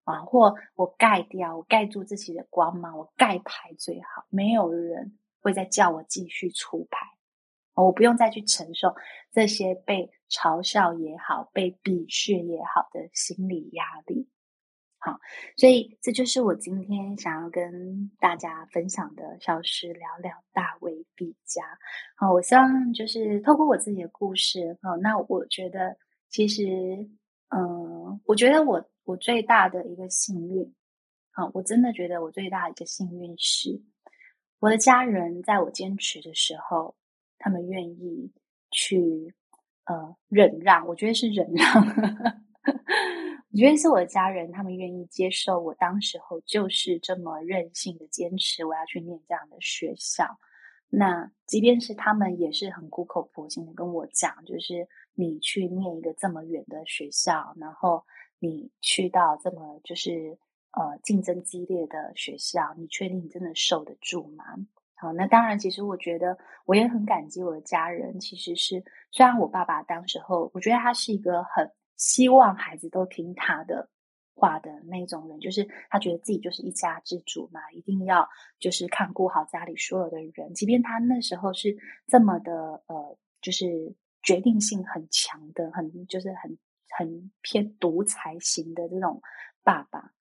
[0.03, 7.07] 啊，或我盖掉，我盖住自己的光芒，我盖牌最好，没有人会再叫我继续出牌，
[7.85, 8.95] 我不用再去承受
[9.31, 14.27] 这些被嘲笑也好，被鄙视也好的心理压力。
[15.03, 15.19] 好，
[15.57, 21.63] 所以这就是我今天想要跟大家分享的《小时了了，大卫毕加》。
[22.15, 25.97] 好，我希望就是透过我自己的故事，好，那我觉得
[26.29, 27.09] 其实，
[27.49, 30.71] 嗯，我觉得我我最大的一个幸运，
[31.31, 33.81] 好，我真的觉得我最大的一个幸运是，
[34.59, 36.95] 我的家人在我坚持的时候，
[37.41, 38.31] 他们愿意
[38.71, 39.33] 去
[39.85, 41.67] 呃忍让，我觉得是忍让。
[43.53, 50.39] 我觉得是我的家人，他们愿意接受我当时候就是这么任性的坚持，我要去念这样的学校。
[50.89, 58.05] 那即便是他们也是很苦口婆心的跟我讲，就是你去念一个这么远的学校，然后
[58.39, 60.37] 你去到这么就是
[60.71, 64.45] 呃竞争激烈的学校，你确定你真的受得住吗？
[65.01, 68.19] 好，那当然，其实我觉得我也很感激我的家人。
[68.19, 71.69] 其实是虽然我爸爸当时候，我觉得他是一个很。
[71.97, 73.87] 希望孩子都听他的
[74.33, 80.51] 话的那种人，就是他觉得自己就是一家之主嘛，一定要就是看顾好家里所有的人。
[80.55, 86.57] 即便他那时候是这么的呃，就是决定性很强的，很就是很
[86.97, 89.21] 很偏独裁型的这种
[89.63, 90.11] 爸爸，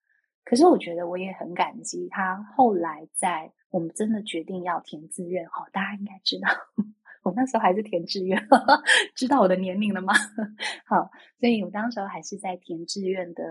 [0.44, 2.42] 可是我觉得我也很感激他。
[2.56, 6.48] 后来在我们真的决定要填志愿，哦，大家应该知道。
[7.22, 8.42] 我那时候还是填志愿，
[9.14, 10.14] 知道我的年龄了吗？
[10.88, 13.44] 好，所以我当时候还是在填志愿的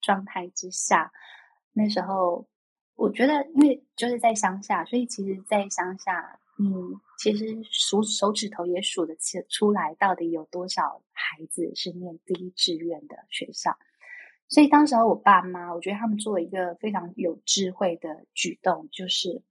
[0.00, 1.12] 状态之下。
[1.74, 2.48] 那时候
[2.96, 13.76] 我觉得，因为就是在乡下，所以其实，在乡下，嗯，其实数手指头也数得起出来，到底有多少孩子是念第一志愿的学校。
[14.52, 19.42] 所以当时候我爸妈，我觉得他们做了一个非常有智慧的举动，就是。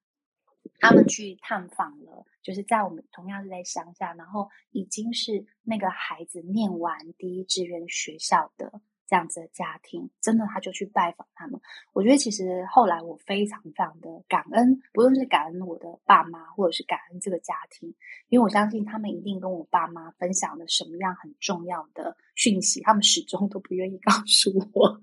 [0.80, 8.80] 他们去探访了，就是在我们同样是在乡下，然后已经是那个孩子念完第一志愿学校的
[9.12, 11.60] 这样子的家庭，真的他就去拜访他们。
[11.92, 17.94] 我觉得其实后来我非常非常的感恩，不论是感恩我的爸妈，或者是感恩这个家庭，
[18.30, 25.02] 因为我相信他们一定跟我爸妈分享了什么样很重要的讯息，他们始终都不愿意 告诉我。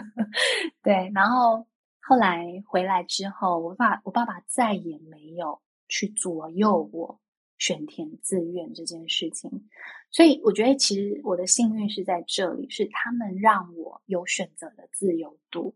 [0.82, 1.66] 对，然后。
[2.08, 7.18] 后来回来之后，我爸我爸爸再也没有去左右我
[7.58, 9.68] 选填志愿这件事情，
[10.10, 15.74] 所以我觉得其实我的幸运是在这里，是他们让我有选择的自由度。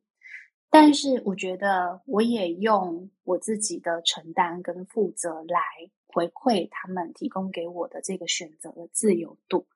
[0.68, 5.58] 但是我觉得我也用我自己的承担跟负责来
[6.06, 9.66] 回馈他们提供给我的这个选择的自由度，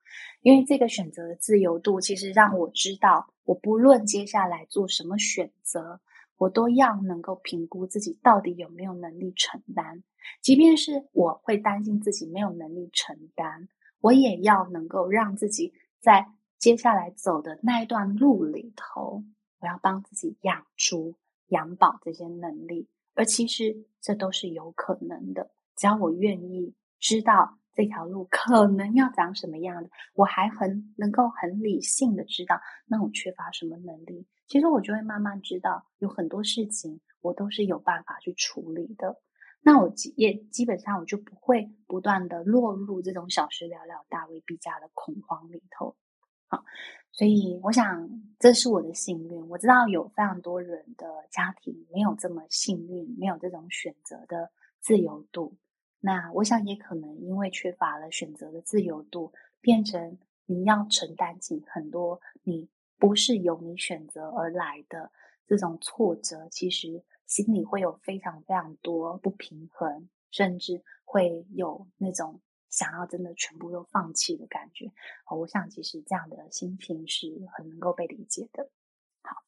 [0.42, 6.00] 因为这个选择的自由度其实让我知道，我不论接下来做什么选择。
[6.44, 10.02] 我都要能够评估自己到底有没有能力承担，
[10.42, 13.68] 即便是我会担心自己没有能力承担，
[14.00, 16.26] 我也要能够让自己在
[16.58, 19.24] 接下来走的那一段路里头，
[19.58, 21.14] 我要帮自己养猪、
[21.48, 22.88] 养饱这些能力。
[23.14, 34.26] 而其实这都是有可能的，只要我愿意知道这条路可能要长什么样的，我还很能够很理性的知道，那我缺乏什么能力。
[34.46, 39.20] 其实我就会慢慢知道，有很多事情我都是有办法去处理的。
[39.60, 45.96] 那我也基本上我就不会不断的落入这种小事了了，大未必佳的恐慌里头。
[46.48, 46.62] 好，
[47.10, 49.48] 所以我想这是我的幸运。
[49.48, 55.56] 我知道有非常多人的家庭没有这么幸运，没有这种选择的自由度。
[56.06, 65.10] 那我想也可能因为缺乏了选择的自由度，变成你要承担起很多你不是由你选择而来的
[65.46, 72.38] 这种挫折，其实心里会有非常非常多不平衡，甚至会有那种
[72.68, 74.92] 想要真的全部都放弃的感觉。
[75.34, 78.68] 我想其实这样的心情是很能够被理解的。
[79.22, 79.42] 好。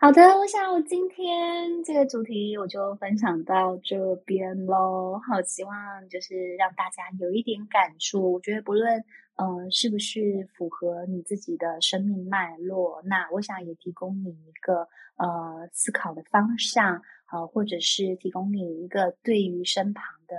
[0.00, 5.20] 好的，我想我今天这个主题我就分享到这边喽。
[5.28, 8.34] 好，希望就是让大家有一点感触。
[8.34, 20.36] 我觉得不论嗯、呃、是不是符合你自己的生命脉络，那我想也提供你一个呃思考的方向，呃，或者是提供你一个对于身旁的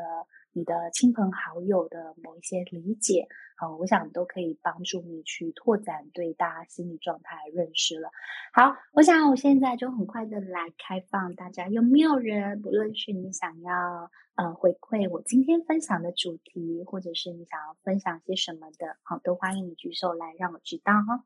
[0.54, 3.28] 你的亲朋好友的某一些理解。
[3.56, 8.10] 好，我想都可以帮助你去拓展对大家心理状态的认识了。
[8.54, 21.26] 好，我想我现在就很快的来开放大家，有没有人，不论是你想要呃回馈我今天分享的主题，或者是你想要分享些什么的，好，都欢迎你举手来让我知道哈。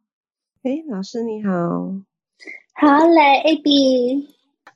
[0.64, 1.52] 哎，老师你好，
[2.74, 4.28] 好嘞，AB，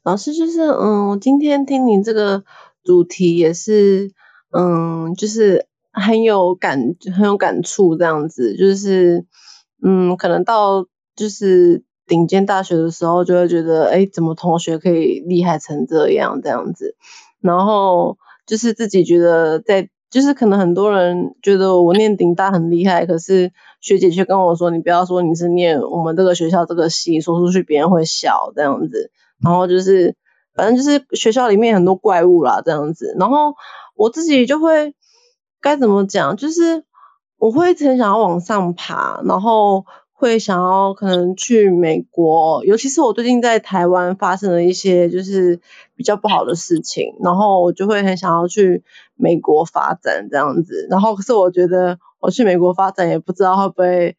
[0.04, 2.44] 老师就是嗯，我今天听你这个
[2.84, 4.14] 主题也是
[4.58, 5.68] 嗯，就是。
[6.00, 9.26] 很有感，很有感触，这样子就是，
[9.82, 16.96] 嗯，可能到就是顶尖大学的时候，就会觉得，哎，怎么同学可以厉害成这样，这样子，
[17.42, 29.10] 然后就是自己觉得在，就是可能很多人觉得我念顶大很厉害，可是学姐却跟我说，你不要说你是念我们这个学校这个系，说出去别人会笑这样子，
[29.42, 30.16] 然后就是，
[30.58, 33.54] 反正就是学校里面很多怪物啦，这样子，然后
[33.96, 34.94] 我自己就会。
[35.60, 36.38] 该怎么讲？
[36.38, 36.84] 就是
[37.40, 45.60] 我会很想要往上爬，然后会想要可能去美国，尤其是我最近在台湾发生了一些就是
[45.96, 48.84] 比较不好的事情，然后我就会很想要去
[49.16, 50.88] 美国发展这样子。
[50.92, 54.16] 然后可是我觉得我去美国发展也不知道会不会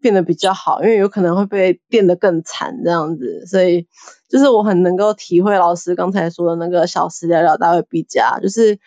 [0.00, 3.46] 变得比较好，因为有可能会被变得更惨这样子。
[3.46, 3.86] 所以
[4.28, 8.78] 就是我很能够体会老师刚才说的那个小时了了，大会必佳，就是。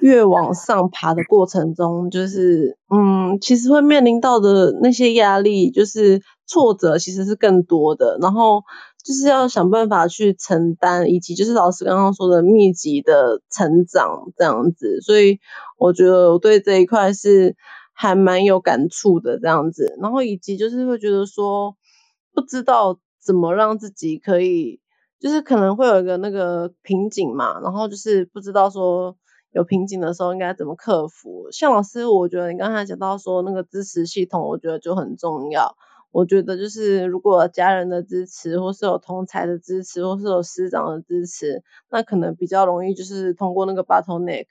[0.00, 8.16] 越往上爬的过程中，就是嗯，其实会面临到的那些压力，就是挫折，其实是更多的。
[8.18, 8.62] 然后
[9.04, 15.02] 就是要想办法去承担，以及就是老师刚刚说的密集的成长这样子。
[15.02, 15.38] 所以
[15.78, 17.54] 我觉得我对这一块是
[18.00, 19.94] 还蛮有感触的这样子。
[20.00, 21.76] 然后以及就是会觉得说，
[22.32, 24.80] 不知道怎么让自己可以，
[25.18, 29.16] 就是可能会有一个那个瓶颈嘛，然后就是不知道说。
[29.52, 31.50] 有瓶颈的时候应该怎么克服？
[31.50, 35.74] 像老师，我觉得你刚才讲到说那个支持系统，我觉得就很重要。
[36.12, 44.46] 我觉得就是如果家人的支持，或是有同才的支持，或是有师长的支持，那可能比较容易就是通过那个 bottleneck。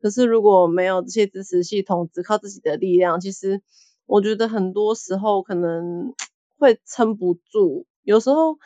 [0.00, 3.62] 可是如果没有这些支持系统，只靠自己的力量，其实
[4.06, 6.14] 我觉得很多时候可能
[6.58, 7.86] 会撑不住。
[8.02, 8.56] 有时候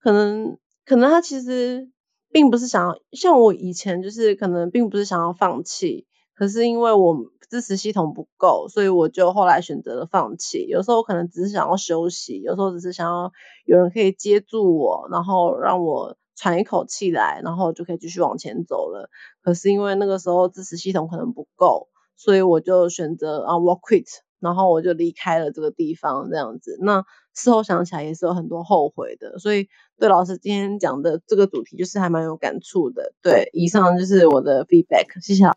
[0.00, 1.90] 可能可能他其实。
[2.32, 7.16] 并不是想要像我以前就是可能并不是想要放弃，可是因为我
[7.48, 10.66] 支持系统不够，所以我就后来选择了放弃。
[10.66, 13.32] 有时候可能只是想要休息，有时候只是想要
[13.64, 19.10] 有人可以接住我，然后让我喘一口气来，然后就可以继续往前走了。
[19.42, 24.06] 可是因为那个时候支持系统可能不够，所以我就选择啊，walk quit，
[24.38, 26.78] 然后我就离开了这个地方这样子。
[26.80, 29.68] 那事后想起来也是有很多后悔的，所以。
[29.98, 33.14] 对老师今天讲的这个主题，就是还蛮有感触的。
[33.22, 35.46] 对，以上就是我的 feedback，谢谢。
[35.46, 35.54] 好，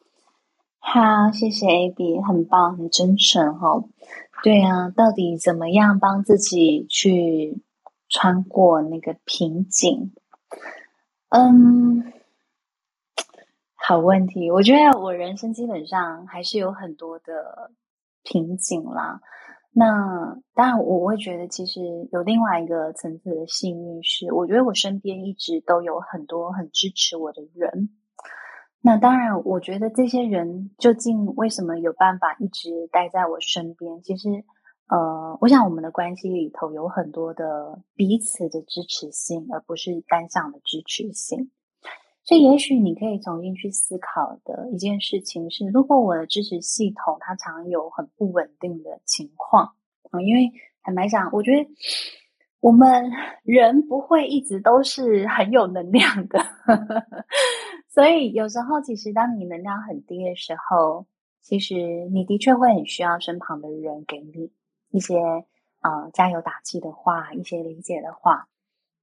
[1.34, 3.84] 谢谢 AB，很棒，很真诚哈、
[4.42, 7.62] 对啊，到底怎么样帮自己去
[8.08, 10.14] 穿过那个瓶颈？
[11.30, 12.12] 嗯，
[13.76, 14.50] 好问题。
[14.50, 17.72] 我觉得我人生基本上还是有很多的
[18.24, 19.22] 瓶颈啦。
[19.72, 27.90] 那当然，我会觉得其实有另外一个层次的幸运是，我觉得我身边一直都有很多很支持我的人。
[28.82, 34.02] 那当然，我觉得这些人究竟为什么有办法一直待在我身边？
[34.02, 34.30] 其实，
[34.90, 41.52] 呃，我想我们的关系里头有很多的彼此的支持性，而不是单向的支持性。
[42.24, 49.74] 所以，也许你可以重新去思考的一件事情是：如果我的支持系统它常有很不稳定的情况，
[50.12, 51.70] 嗯，因为坦白讲，我觉得
[52.60, 53.12] 我们
[53.44, 56.40] 人不会一直都是很有能量的，
[57.90, 61.06] 所以有时候其实当你能量很低的时候，
[61.42, 61.76] 其实
[62.12, 64.52] 你的确会很需要身旁的人给你
[64.92, 68.48] 一些呃加油打气的话，一些理解的话。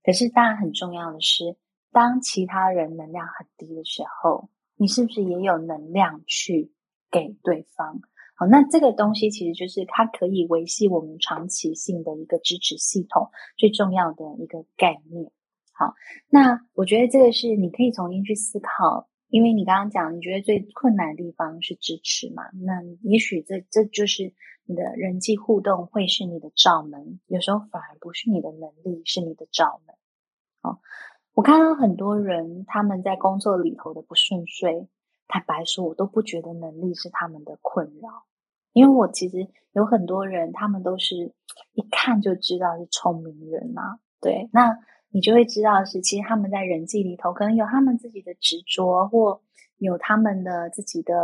[0.03, 1.57] 可是，当然很重要的是。
[1.93, 6.71] 当其他人能量很低的时候，你是不是也有能量去
[7.11, 8.03] 给对方？
[8.35, 15.31] 好，那这个东西其实就是它可以维系我们长期性的一个支持系统最重要的一个概念。
[15.73, 15.95] 好，
[16.29, 22.43] 那我觉得这个是你可以重新去思考，因为你刚刚讲，你觉得最困难的地方是支持嘛？
[22.63, 24.35] 那也许这这就是
[24.67, 29.97] 你的人际互动会是你的罩门，有时候反而不是你的能力，是你的罩门。
[30.61, 30.81] 好。
[31.35, 34.89] 我看到很多人他们在工作里头的不顺遂，
[35.29, 38.25] 坦白说，我都不觉得能力是他们的困扰，
[38.73, 41.35] 因为我其实有很多人，他们都是
[41.75, 44.01] 一看就知道是聪明人嘛。
[44.19, 44.79] 对，那
[45.11, 49.43] 你就会知道是其实他们在人际里头可能有他们自己的执着，或
[49.77, 51.15] 有他们的自己的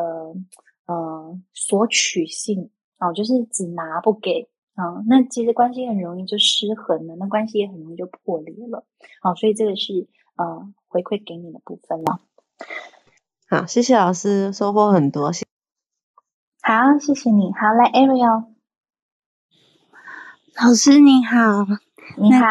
[0.85, 2.71] 呃索取性
[3.09, 4.49] 哦，就是只拿不给。
[4.75, 8.87] 啊、哦，那其实关系很容易就失衡了，那关系也很容易就破裂了。
[9.21, 12.21] 好、哦，所以这个是呃回馈给你的部分了。
[13.49, 15.31] 好，谢谢老师，收获很多。
[15.31, 15.45] 谢
[16.63, 17.53] 好，谢谢你。
[17.53, 18.45] 好，来，Ariel，
[20.57, 21.67] 老师你好，
[22.17, 22.47] 你好。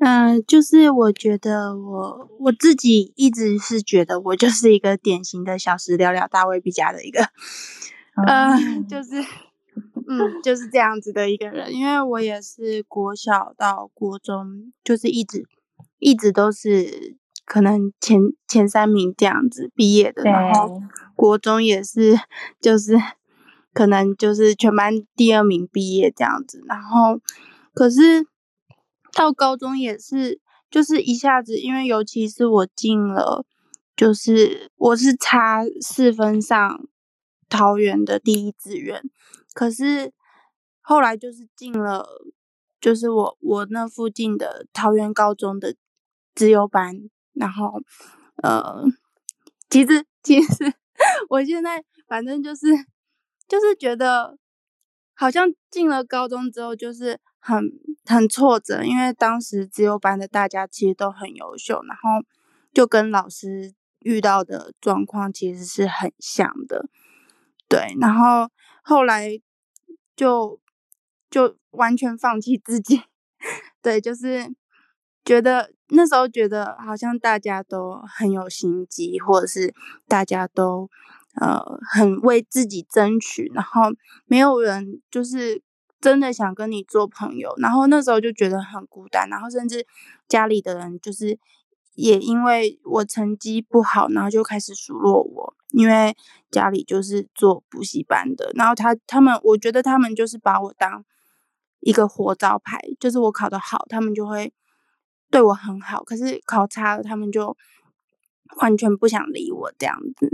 [0.00, 7.20] 嗯、呃，就是我觉得我我自己一直是觉得我就是一个典型的小时了了，大未必佳的一个，
[8.26, 9.24] 呃，嗯、 就是。
[10.08, 15.46] 嗯，就是这样子的一个人，因为我也是国小到国中，就是一直
[16.00, 20.82] 一直都是可能前前三名这样子毕业的，然后
[21.14, 22.18] 国中也是
[22.60, 22.96] 就是
[23.72, 27.20] 可能就是全班第二名毕业这样子，然后
[27.72, 28.26] 可是
[29.12, 33.46] 到高中也是就是一下子，因为尤其是我进了，
[33.94, 36.80] 就是我是差四分上
[37.50, 39.02] 桃园的第一志愿。
[39.52, 40.12] 可是
[40.80, 42.06] 后来就是进了，
[42.80, 45.74] 就是我我那附近的桃园高中的
[46.34, 47.82] 资优班，然后
[48.42, 48.82] 呃，
[49.68, 50.72] 其实其实
[51.28, 52.66] 我现在反正就是
[53.46, 54.38] 就是觉得
[55.14, 57.70] 好像进了高中之后就是很
[58.04, 62.24] 很挫折，因为当时资优班的大家其实都很优秀，然后
[62.72, 66.88] 就跟老师遇到的状况其实是很像的，
[67.70, 68.50] 对，然后。
[68.82, 69.38] 后来
[70.16, 70.58] 就
[71.30, 73.02] 就完全放弃自己，
[73.82, 74.52] 对，就是
[75.22, 79.72] 觉得那时候觉得好像大家都很有心机，或者是
[80.08, 80.88] 大家都
[81.40, 81.62] 呃
[81.92, 83.82] 很为自己争取，然后
[84.24, 85.62] 没有人就是
[86.00, 89.86] 真的想跟你做朋友，然后那时候就觉得很孤单，然后甚至
[90.26, 91.38] 家里的人就是
[91.94, 95.54] 也因为我成绩不好，然后就开始数落我。
[95.72, 96.16] 因为
[96.50, 101.04] 家里就是做补习班的，然后他他们，我觉得他们就是把我当
[101.80, 104.52] 一个活招牌，就是我考得好，他们就会
[105.30, 107.56] 对我很好，可是考差了，他们就
[108.56, 110.28] 完全不想理我这样子。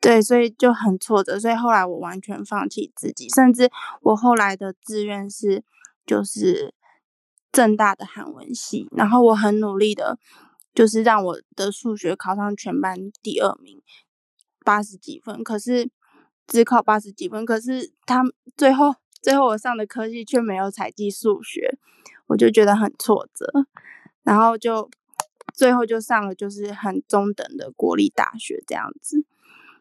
[0.00, 3.70] 对，所以就很挫折，所以后来我完全放弃自己，甚至
[4.02, 5.64] 我后来的志愿是
[6.06, 6.72] 就是
[7.50, 10.18] 政大的韩文系，然后我很努力的，
[10.72, 13.82] 就是让我的数学考上全班第二名。
[14.68, 15.88] 八十几分，可是
[16.46, 18.22] 只考八十几分，可是他
[18.54, 21.78] 最后最后我上的科系却没有采计数学，
[22.26, 23.50] 我就觉得很挫折，
[24.24, 24.90] 然后就
[25.54, 29.24] 最后就上了就是很中等的国立大学这样子，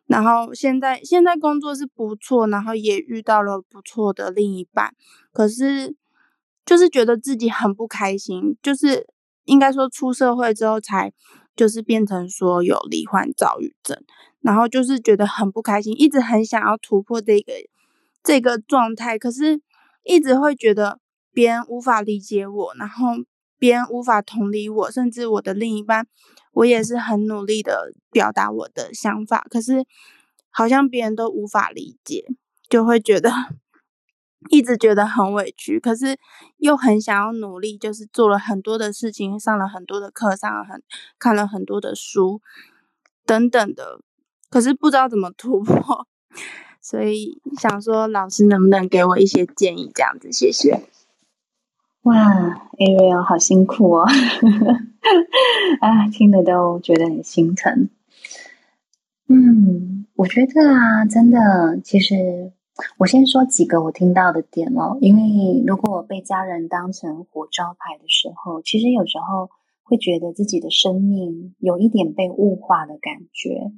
[0.06, 4.96] 然后现在现在工作是不错，然后也遇到了不错的另一半，
[5.34, 5.98] 可是
[6.66, 9.06] 就是觉得自己很不开心，就是
[9.44, 11.12] 应该说出社会之后才
[11.58, 14.02] 就是变成说有罹患躁郁症。
[14.40, 17.52] 然后就是觉得很不开心，一直很想要突破这个
[18.24, 19.60] 这个状态，可是
[20.04, 21.00] 一直会觉得
[21.34, 23.08] 别人无法理解我，然后
[23.60, 26.08] 别人无法同理我，甚至我的另一半，
[26.54, 29.84] 我也是很努力的表达我的想法，可是
[30.50, 32.24] 好像别人都无法理解，
[32.70, 33.32] 就会觉得
[34.50, 36.18] 一直觉得很委屈，可是
[36.58, 40.82] 又很想要努力，就是做了很多的事情，上了很多的课，上了很
[41.20, 42.42] 看了很多的书
[43.26, 44.00] 等等的。
[44.50, 46.08] 可是不知道怎么突破，
[46.82, 49.92] 所以想说老师能不能给我一些建议？
[49.94, 50.82] 这样子，谢谢。
[52.04, 52.16] 哇
[52.78, 54.06] ，Ariel 好辛苦哦。
[55.82, 57.90] 啊，听得都觉得很心疼。
[59.28, 62.54] 嗯，我觉得啊，真的，其实
[62.98, 64.98] 我先说几个我听到的点哦。
[65.02, 69.50] 因为如果我被家人当成活招牌的时候，其实有时候
[69.84, 73.72] 会觉得自己的生命有一点被物化的感觉。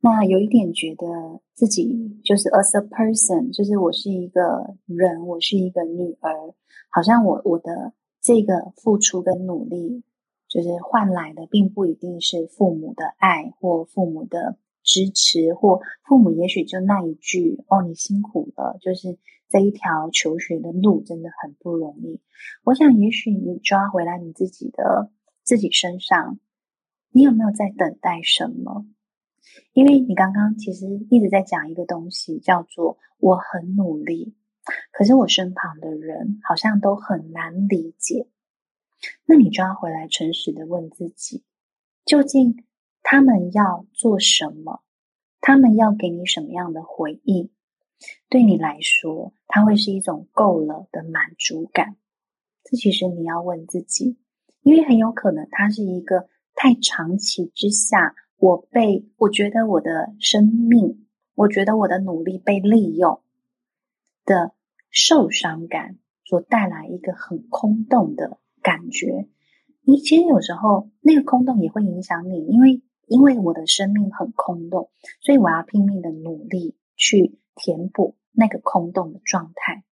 [0.00, 6.54] 那有一点觉得自己就是 as a person，就是我是一个人，我是一个女儿，
[6.90, 10.02] 好像我我的这个付出跟努力。
[10.48, 14.58] 就是换来的，并不一定是父母的爱，或父母的
[14.92, 18.76] 支持，或父母也许就那一句“哦，你辛苦了”。
[18.84, 19.16] 就是
[19.48, 22.20] 这一条求学的路真的很不容易。
[22.62, 25.10] 我想，也许你抓回来你自己的
[25.44, 26.38] 自己身上，
[27.10, 28.84] 你有没有在等待什么？
[29.72, 34.34] 因为你刚刚其实一直在讲一个东西，叫做“我很努力”，
[34.92, 38.28] 可是我身旁的人好像都很难理解。
[39.24, 41.42] 那你抓回来诚实的问自己，
[42.04, 42.62] 究竟
[43.02, 44.82] 他们要做什么？
[45.40, 47.50] 他们要给你什么样的回应？
[48.28, 51.96] 对你来说，它会是一种够了的满足感。
[52.64, 54.18] 这其实你要问自己，
[54.62, 63.20] 因为很有可能它是一个太长期之下，我被我觉得我的生命，我觉得我的努力被利用
[64.24, 64.52] 的
[64.90, 68.38] 受伤感所带来一个很空洞的。
[68.64, 69.28] 感觉，
[69.80, 72.80] 你其实有时候那个空洞也会影响你，因为
[73.12, 74.90] 因为我的生命很空洞，
[75.20, 79.84] 所以我要拼命的努力去填补那个空洞的状态。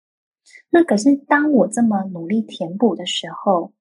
[0.70, 3.72] 那可是当我这么努力填补的时候，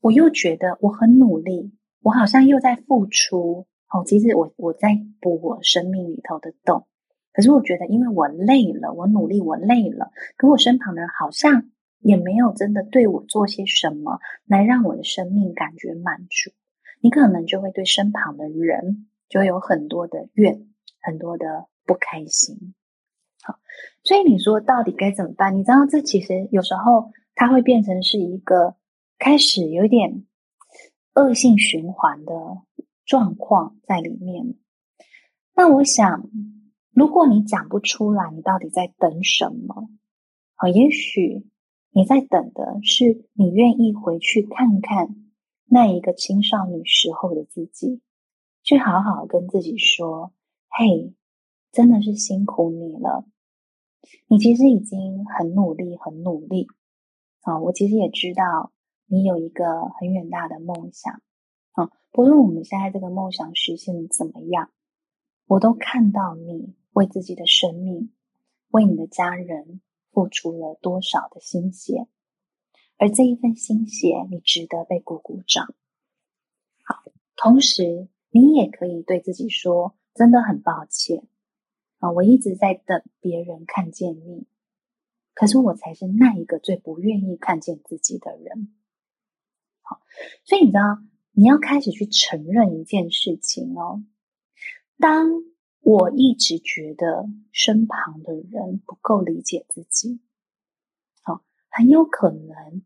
[0.00, 3.66] 我又觉得我很努力，我好像又在付出。
[3.88, 6.86] 哦，其实我我在补我生命里头的洞，
[7.32, 11.70] 可是我觉得因为我累了，我努力，我累了，可我身旁的人好像。
[12.00, 16.52] 也没有真的对我做些什么来让我的生命感觉满足，
[17.00, 20.66] 你可能就会对身旁的人就会有很多的怨，
[21.00, 22.74] 很多的不开心。
[23.42, 23.58] 好，
[24.02, 25.56] 所以你说到底该怎么办？
[25.56, 28.76] 你知道这其实有时候它会变成是一个
[29.18, 30.26] 开始有点
[31.14, 32.32] 恶性循环的
[33.04, 34.54] 状况在里面。
[35.54, 36.28] 那我想，
[36.92, 39.88] 如果你讲不出来，你到底在等什么？
[40.54, 41.46] 好，也许。
[41.92, 45.16] 你在等的是你愿意回去看看
[45.66, 48.00] 那一个青少女时候的自己，
[48.62, 50.32] 去好好跟自己说
[50.70, 51.14] ：“嘿，
[51.70, 53.26] 真的是辛苦你了。
[54.28, 56.68] 你其实已经很努力，很努力。
[57.42, 58.72] 啊，我其实也知道
[59.06, 61.22] 你有一个很远大的梦想。
[61.72, 64.70] 啊，不论我们现在这个梦想实现的怎么样，
[65.46, 68.12] 我都看到你为自己的生命，
[68.70, 69.80] 为你的家人。”
[70.16, 72.06] 付出了多少的心血，
[72.96, 75.74] 而这一份心血，你值得被鼓鼓掌。
[76.82, 77.02] 好，
[77.36, 81.26] 同时你也可以对自己说：“真的很抱歉
[81.98, 84.46] 啊，我一直在等别人看见你，
[85.34, 88.74] 可是我才是那一个最不愿意看见自己的人。”
[89.82, 90.00] 好，
[90.44, 90.98] 所以你知道，
[91.32, 94.02] 你要开始去承认一件事情哦，
[94.98, 95.44] 当。
[95.88, 100.18] 我一直觉得身旁的人不够理解自己，
[101.76, 102.82] 很有可能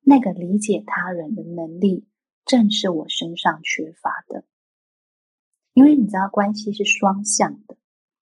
[0.00, 2.08] 那个理解他人的能力
[2.44, 4.44] 正是我身上缺乏的。
[5.74, 7.76] 因为你知道，关系是双向的。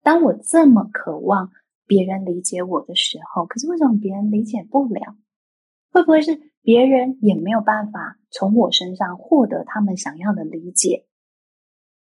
[0.01, 1.51] 当我这么渴望
[1.87, 5.15] 别人理解我的时候，可是为什么别人理解不了？
[5.91, 11.07] 会不会是别人也没有办法从我身上获得他们想要的理解？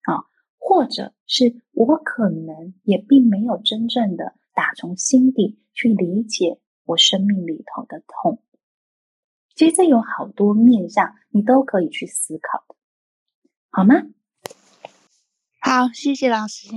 [0.03, 0.25] 啊。
[0.65, 8.41] 或者是我可能也并没有真正的打从心底去理解我生命里头的痛。
[9.55, 12.75] 其实这有好多面向，你都可以去思考的，
[13.69, 13.95] 好吗？
[15.59, 16.67] 好，谢谢老师。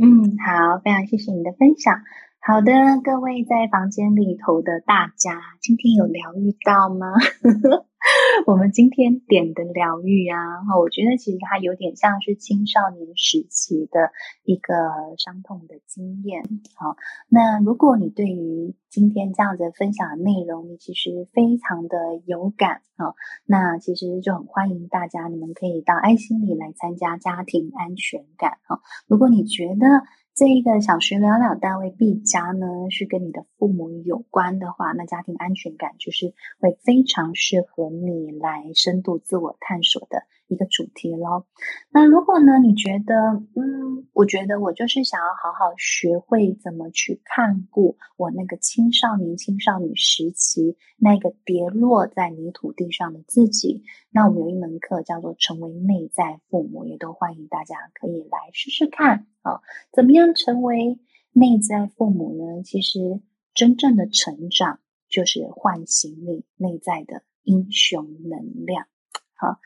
[0.00, 2.02] 嗯，好，非常谢谢你的分享。
[2.40, 2.72] 好的，
[3.04, 7.12] 各位在房间里头的大家，今天有疗愈到吗？
[8.46, 10.36] 我们今天点的疗愈啊，
[10.78, 14.10] 我觉得其实它有点像是青少年时期的
[14.44, 14.74] 一个
[15.18, 16.42] 伤痛的经验。
[16.74, 16.96] 好，
[17.28, 21.96] 那如果你对于今天这样子分享的内容，你其实非常的
[22.26, 23.14] 有感啊，
[23.46, 28.80] 那其实就很欢迎大家，你们可以到爱心理来参加家庭安全感啊。
[29.06, 29.86] 如果你觉得，
[30.34, 40.22] 这一个小时了了单位 B 加呢，是跟你的父母有关的话，那家庭安全感就是会非常适合你来深度自我探索的
[40.52, 41.46] 一个主题咯。
[41.90, 43.14] 那如果呢，你觉得
[43.56, 53.82] 嗯，我觉得我就是想要好好学会怎么去看顾我那个青少年、青少女时期那个跌落在泥土地上的自己。
[54.10, 60.98] 那我们有一门课叫做“成为内在父母”，也都欢迎大家可以来试试看啊，怎么样成为
[61.32, 62.62] 内在父母呢？
[62.62, 63.20] 其实
[63.54, 68.86] 真正的成长就是唤醒你内在的英雄能量。
[69.34, 69.58] 好。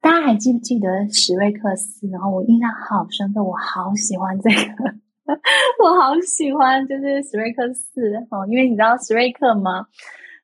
[0.00, 2.08] 大家还记不记得史瑞克斯？
[2.08, 4.94] 然后我印象好深刻，我好喜欢这个，
[5.82, 9.86] 我好喜欢就是史瑞克斯哦，因为你知道史瑞克吗？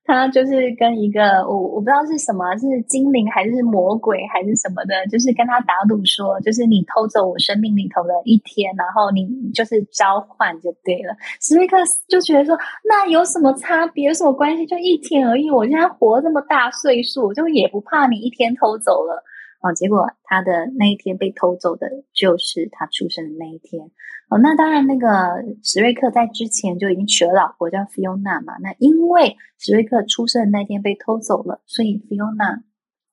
[0.07, 11.17] 他就是跟一个我我不知道是什么，是精灵还是魔鬼还是什么的，就是跟他打赌说，就是你偷走我生命里头的一天，然后你就是交换就对了。
[11.41, 14.09] 史瑞克斯就觉得说，那有什么差别？
[14.09, 14.67] 有什么关系？
[14.67, 19.25] 就一天而已，我现在活这么大岁数，就也不怕你一天偷走了。
[19.65, 23.91] 哦，结果他的那一天被偷走的，就是他出生的那一天。
[24.29, 28.59] 哦，那当然，那个史瑞克在之前就已经娶了老婆，叫菲欧娜嘛。
[28.59, 32.63] 那因为史瑞克出生的那天被偷走了，所以菲欧娜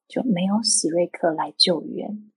[0.10, 2.30] 就没有史瑞克来救援。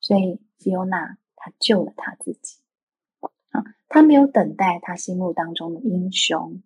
[0.00, 2.58] 所以菲欧娜她救了他自己。
[3.50, 6.64] 啊，他没有等待他心目当中的英雄，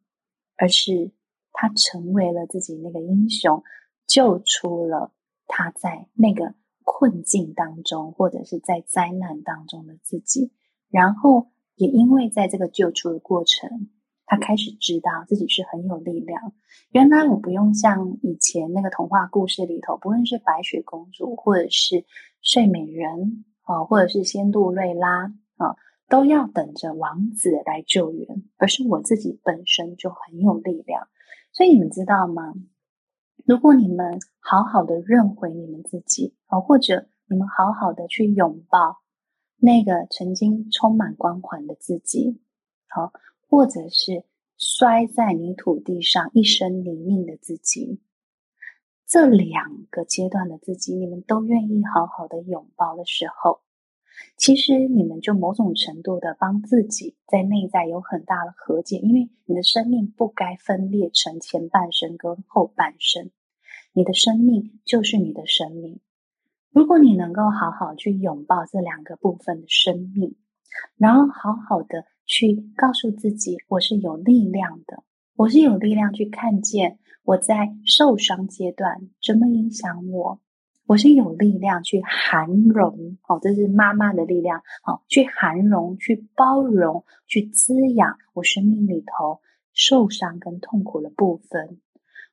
[0.57, 1.11] 而是
[1.53, 3.63] 他成为了自己那个英雄，
[4.07, 5.13] 救出了
[5.47, 6.55] 他在那个。
[6.89, 10.53] 困境当中，或者是在灾难当中的自己，
[10.89, 13.89] 然后也因为在这个救出的过程，
[14.25, 16.53] 他开始知道自己是很有力量。
[16.91, 22.05] 原来我不用像以前那个童话故事里头，不论是白雪公主，或者是
[22.41, 25.25] 睡美人啊，或者是仙杜瑞拉
[25.57, 25.75] 啊，
[26.09, 31.09] 都要等着王子来救援，而是我自己本身就很有力量。
[31.53, 32.55] 所以你们知道吗？
[33.47, 38.99] 如果你们好好的认回你们自己，啊，或者你们好好的去拥抱
[39.59, 42.41] 那个曾经充满光环的自己，
[42.89, 43.13] 好，
[43.49, 44.25] 或者是
[44.59, 48.01] 摔在泥土地上一身泥泞的自己，
[49.07, 53.61] 这两个阶段的自己，你们都愿意好好的拥抱的时候，
[54.37, 63.31] 其实你们就某种程度的帮自己在内在有很大的和解，因为你的生命不该分裂成前半生跟后半生。
[63.93, 66.01] 你的生命就是你的生命。
[66.71, 70.37] 如果你能够好好去拥抱这两个部分的生命，
[70.99, 75.03] 然后好好的去告诉自己，我是有力量的，
[75.37, 80.41] 我是有力量去看见我在受伤阶段怎么影响我，
[80.87, 89.41] 我是有力量去涵容，哦，这是妈妈的力量，哦，去涵容、去包容、去滋养我生命里头
[89.73, 91.81] 受伤跟痛苦的部分。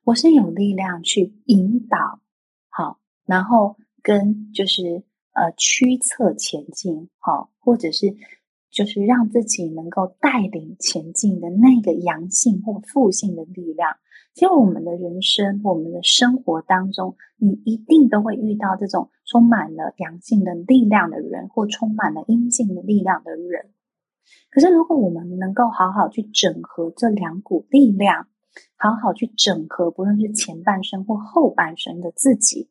[0.04, 2.20] 我是有力量去引导，
[2.68, 5.02] 好，然后跟就是
[5.32, 8.14] 呃驱策前进，好，或者是
[8.70, 13.96] 就是让自己能够带领前进的那个阳性或负性的力量。
[14.34, 23.70] 其实我们的人生，我们的生活当中，你一定都会遇到这种充满了阳性的力量的人，或充满了阴性的力量的人。
[24.50, 28.26] 可是，如果我们能够好好去整合这两股力量，
[28.76, 32.68] 好好去整合，不论是前半生或后半生的自己，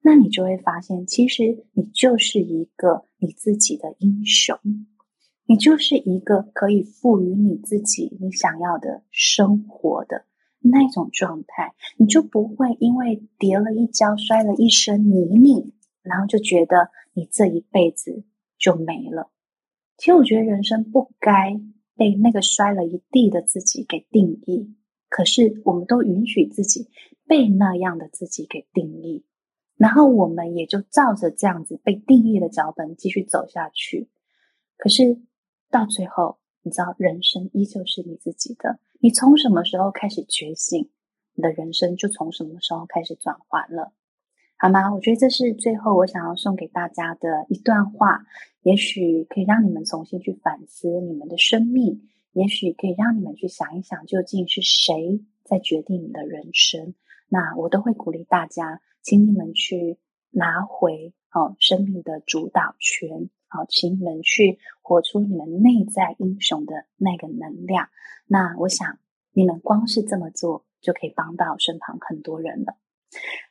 [0.00, 4.58] 那你就会发现，其实你就是一个你自己的英雄，
[5.44, 10.24] 你就是一个可以赋予你自己你想要的生活的
[10.64, 18.24] 那种状态，你就不会因为跌了一跤，摔了一身泥泞，然后就觉得你这一辈子
[18.58, 19.30] 就没了。
[19.98, 21.60] 其实我觉得人生不该
[21.96, 24.74] 被那个摔了一地的自己给定义。
[25.08, 26.88] 可是，我们都允许自己
[27.28, 29.24] 被那样的自己给定义，
[29.76, 34.08] 然后我们也就照着这样子被定义的脚本继续走下去。
[34.76, 35.20] 可是
[35.70, 38.78] 到最后，你知道，人生依旧是你自己的。
[39.00, 40.88] 你从什么时候开始觉醒，
[41.34, 43.92] 你的人生就从什么时候开始转换了，
[44.56, 44.94] 好吗？
[44.94, 48.24] 我觉得这是最后我想要送给大家的一段话，
[48.62, 52.08] 也许可以让你们重新去反思你们的生命。
[52.32, 56.94] 也许可以让你们去想一想，究竟是谁在决定你的人生？
[57.28, 59.98] 那我都会鼓励大家，请你们去
[60.30, 67.86] 拿回哦生命的主导权，好，请你们去活出你们内在英雄的那个能量。
[68.26, 68.98] 那我想，
[69.32, 72.74] 你们光是这么做，就可以帮到身旁很多人了。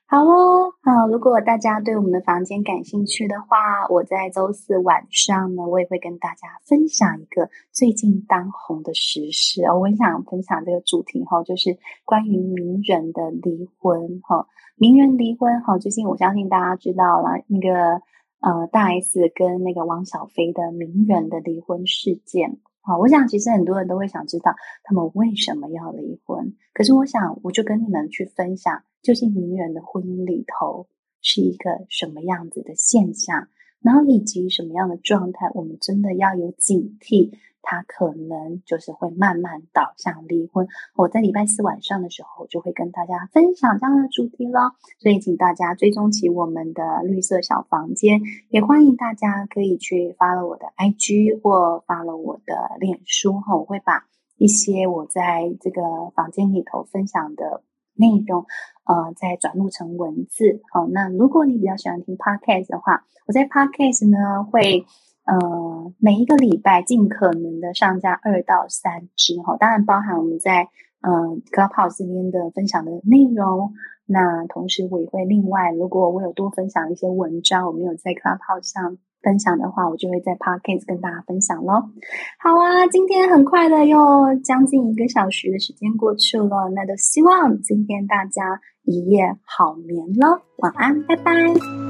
[0.06, 1.08] 好哦，好。
[1.08, 9.80] 如果大家对我们的房间感兴趣的话，我在周四晚上呢，我也会跟大家分享一个最近当红的时事哦。
[9.80, 14.46] 我很想分享这个主题哈，就是关于名人的离婚哈。
[14.76, 18.02] 名人离婚哈，最近我相信大家知道了，那个
[18.44, 22.60] 呃大 S 跟那个汪小菲的名人的离婚事件。
[22.82, 26.54] 好，我想其实很多人都会想知道他们为什么要离婚。
[26.74, 30.88] 可是我想，我就跟你们去分享，究竟名人的婚姻里头
[31.22, 33.48] 是一个什么样子的现象，
[33.80, 37.32] 然后以及什么样的状态，我们真的要有警惕。
[37.64, 40.68] 他可能就是会慢慢导向离婚。
[40.96, 54.06] 我在礼拜四晚上的时候就会跟大家分享这样的主题了，所以请大家追踪起我们的绿色小房间，也欢迎大家可以去发了我的 IG 或发了我的脸书哈，我会把
[54.38, 55.82] 一些我在这个
[56.14, 57.64] 房间里头分享的
[57.96, 58.46] 内容，
[58.86, 60.62] 呃，再转录成文字。
[60.72, 64.86] 好，那如果你比较喜欢听 Podcast 的话，我在 Podcast 呢会。
[65.26, 70.68] 呃，每一个礼拜尽可能的上架二到三支哈，当然包含我们在
[71.02, 71.12] 呃
[71.52, 73.74] Clubhouse 这边的分享的内容。
[74.06, 81.90] 那同时我也会另外，如果我有多分享一些文章，我没有在 Clubhouse 上分享的话，我就会在 Podcast 跟大家分享咯。
[82.38, 90.42] 好啊，今天很快的又将近一个小时的时间过去了，那就希望今天大家一夜好眠咯。
[90.58, 91.83] 晚安，拜拜。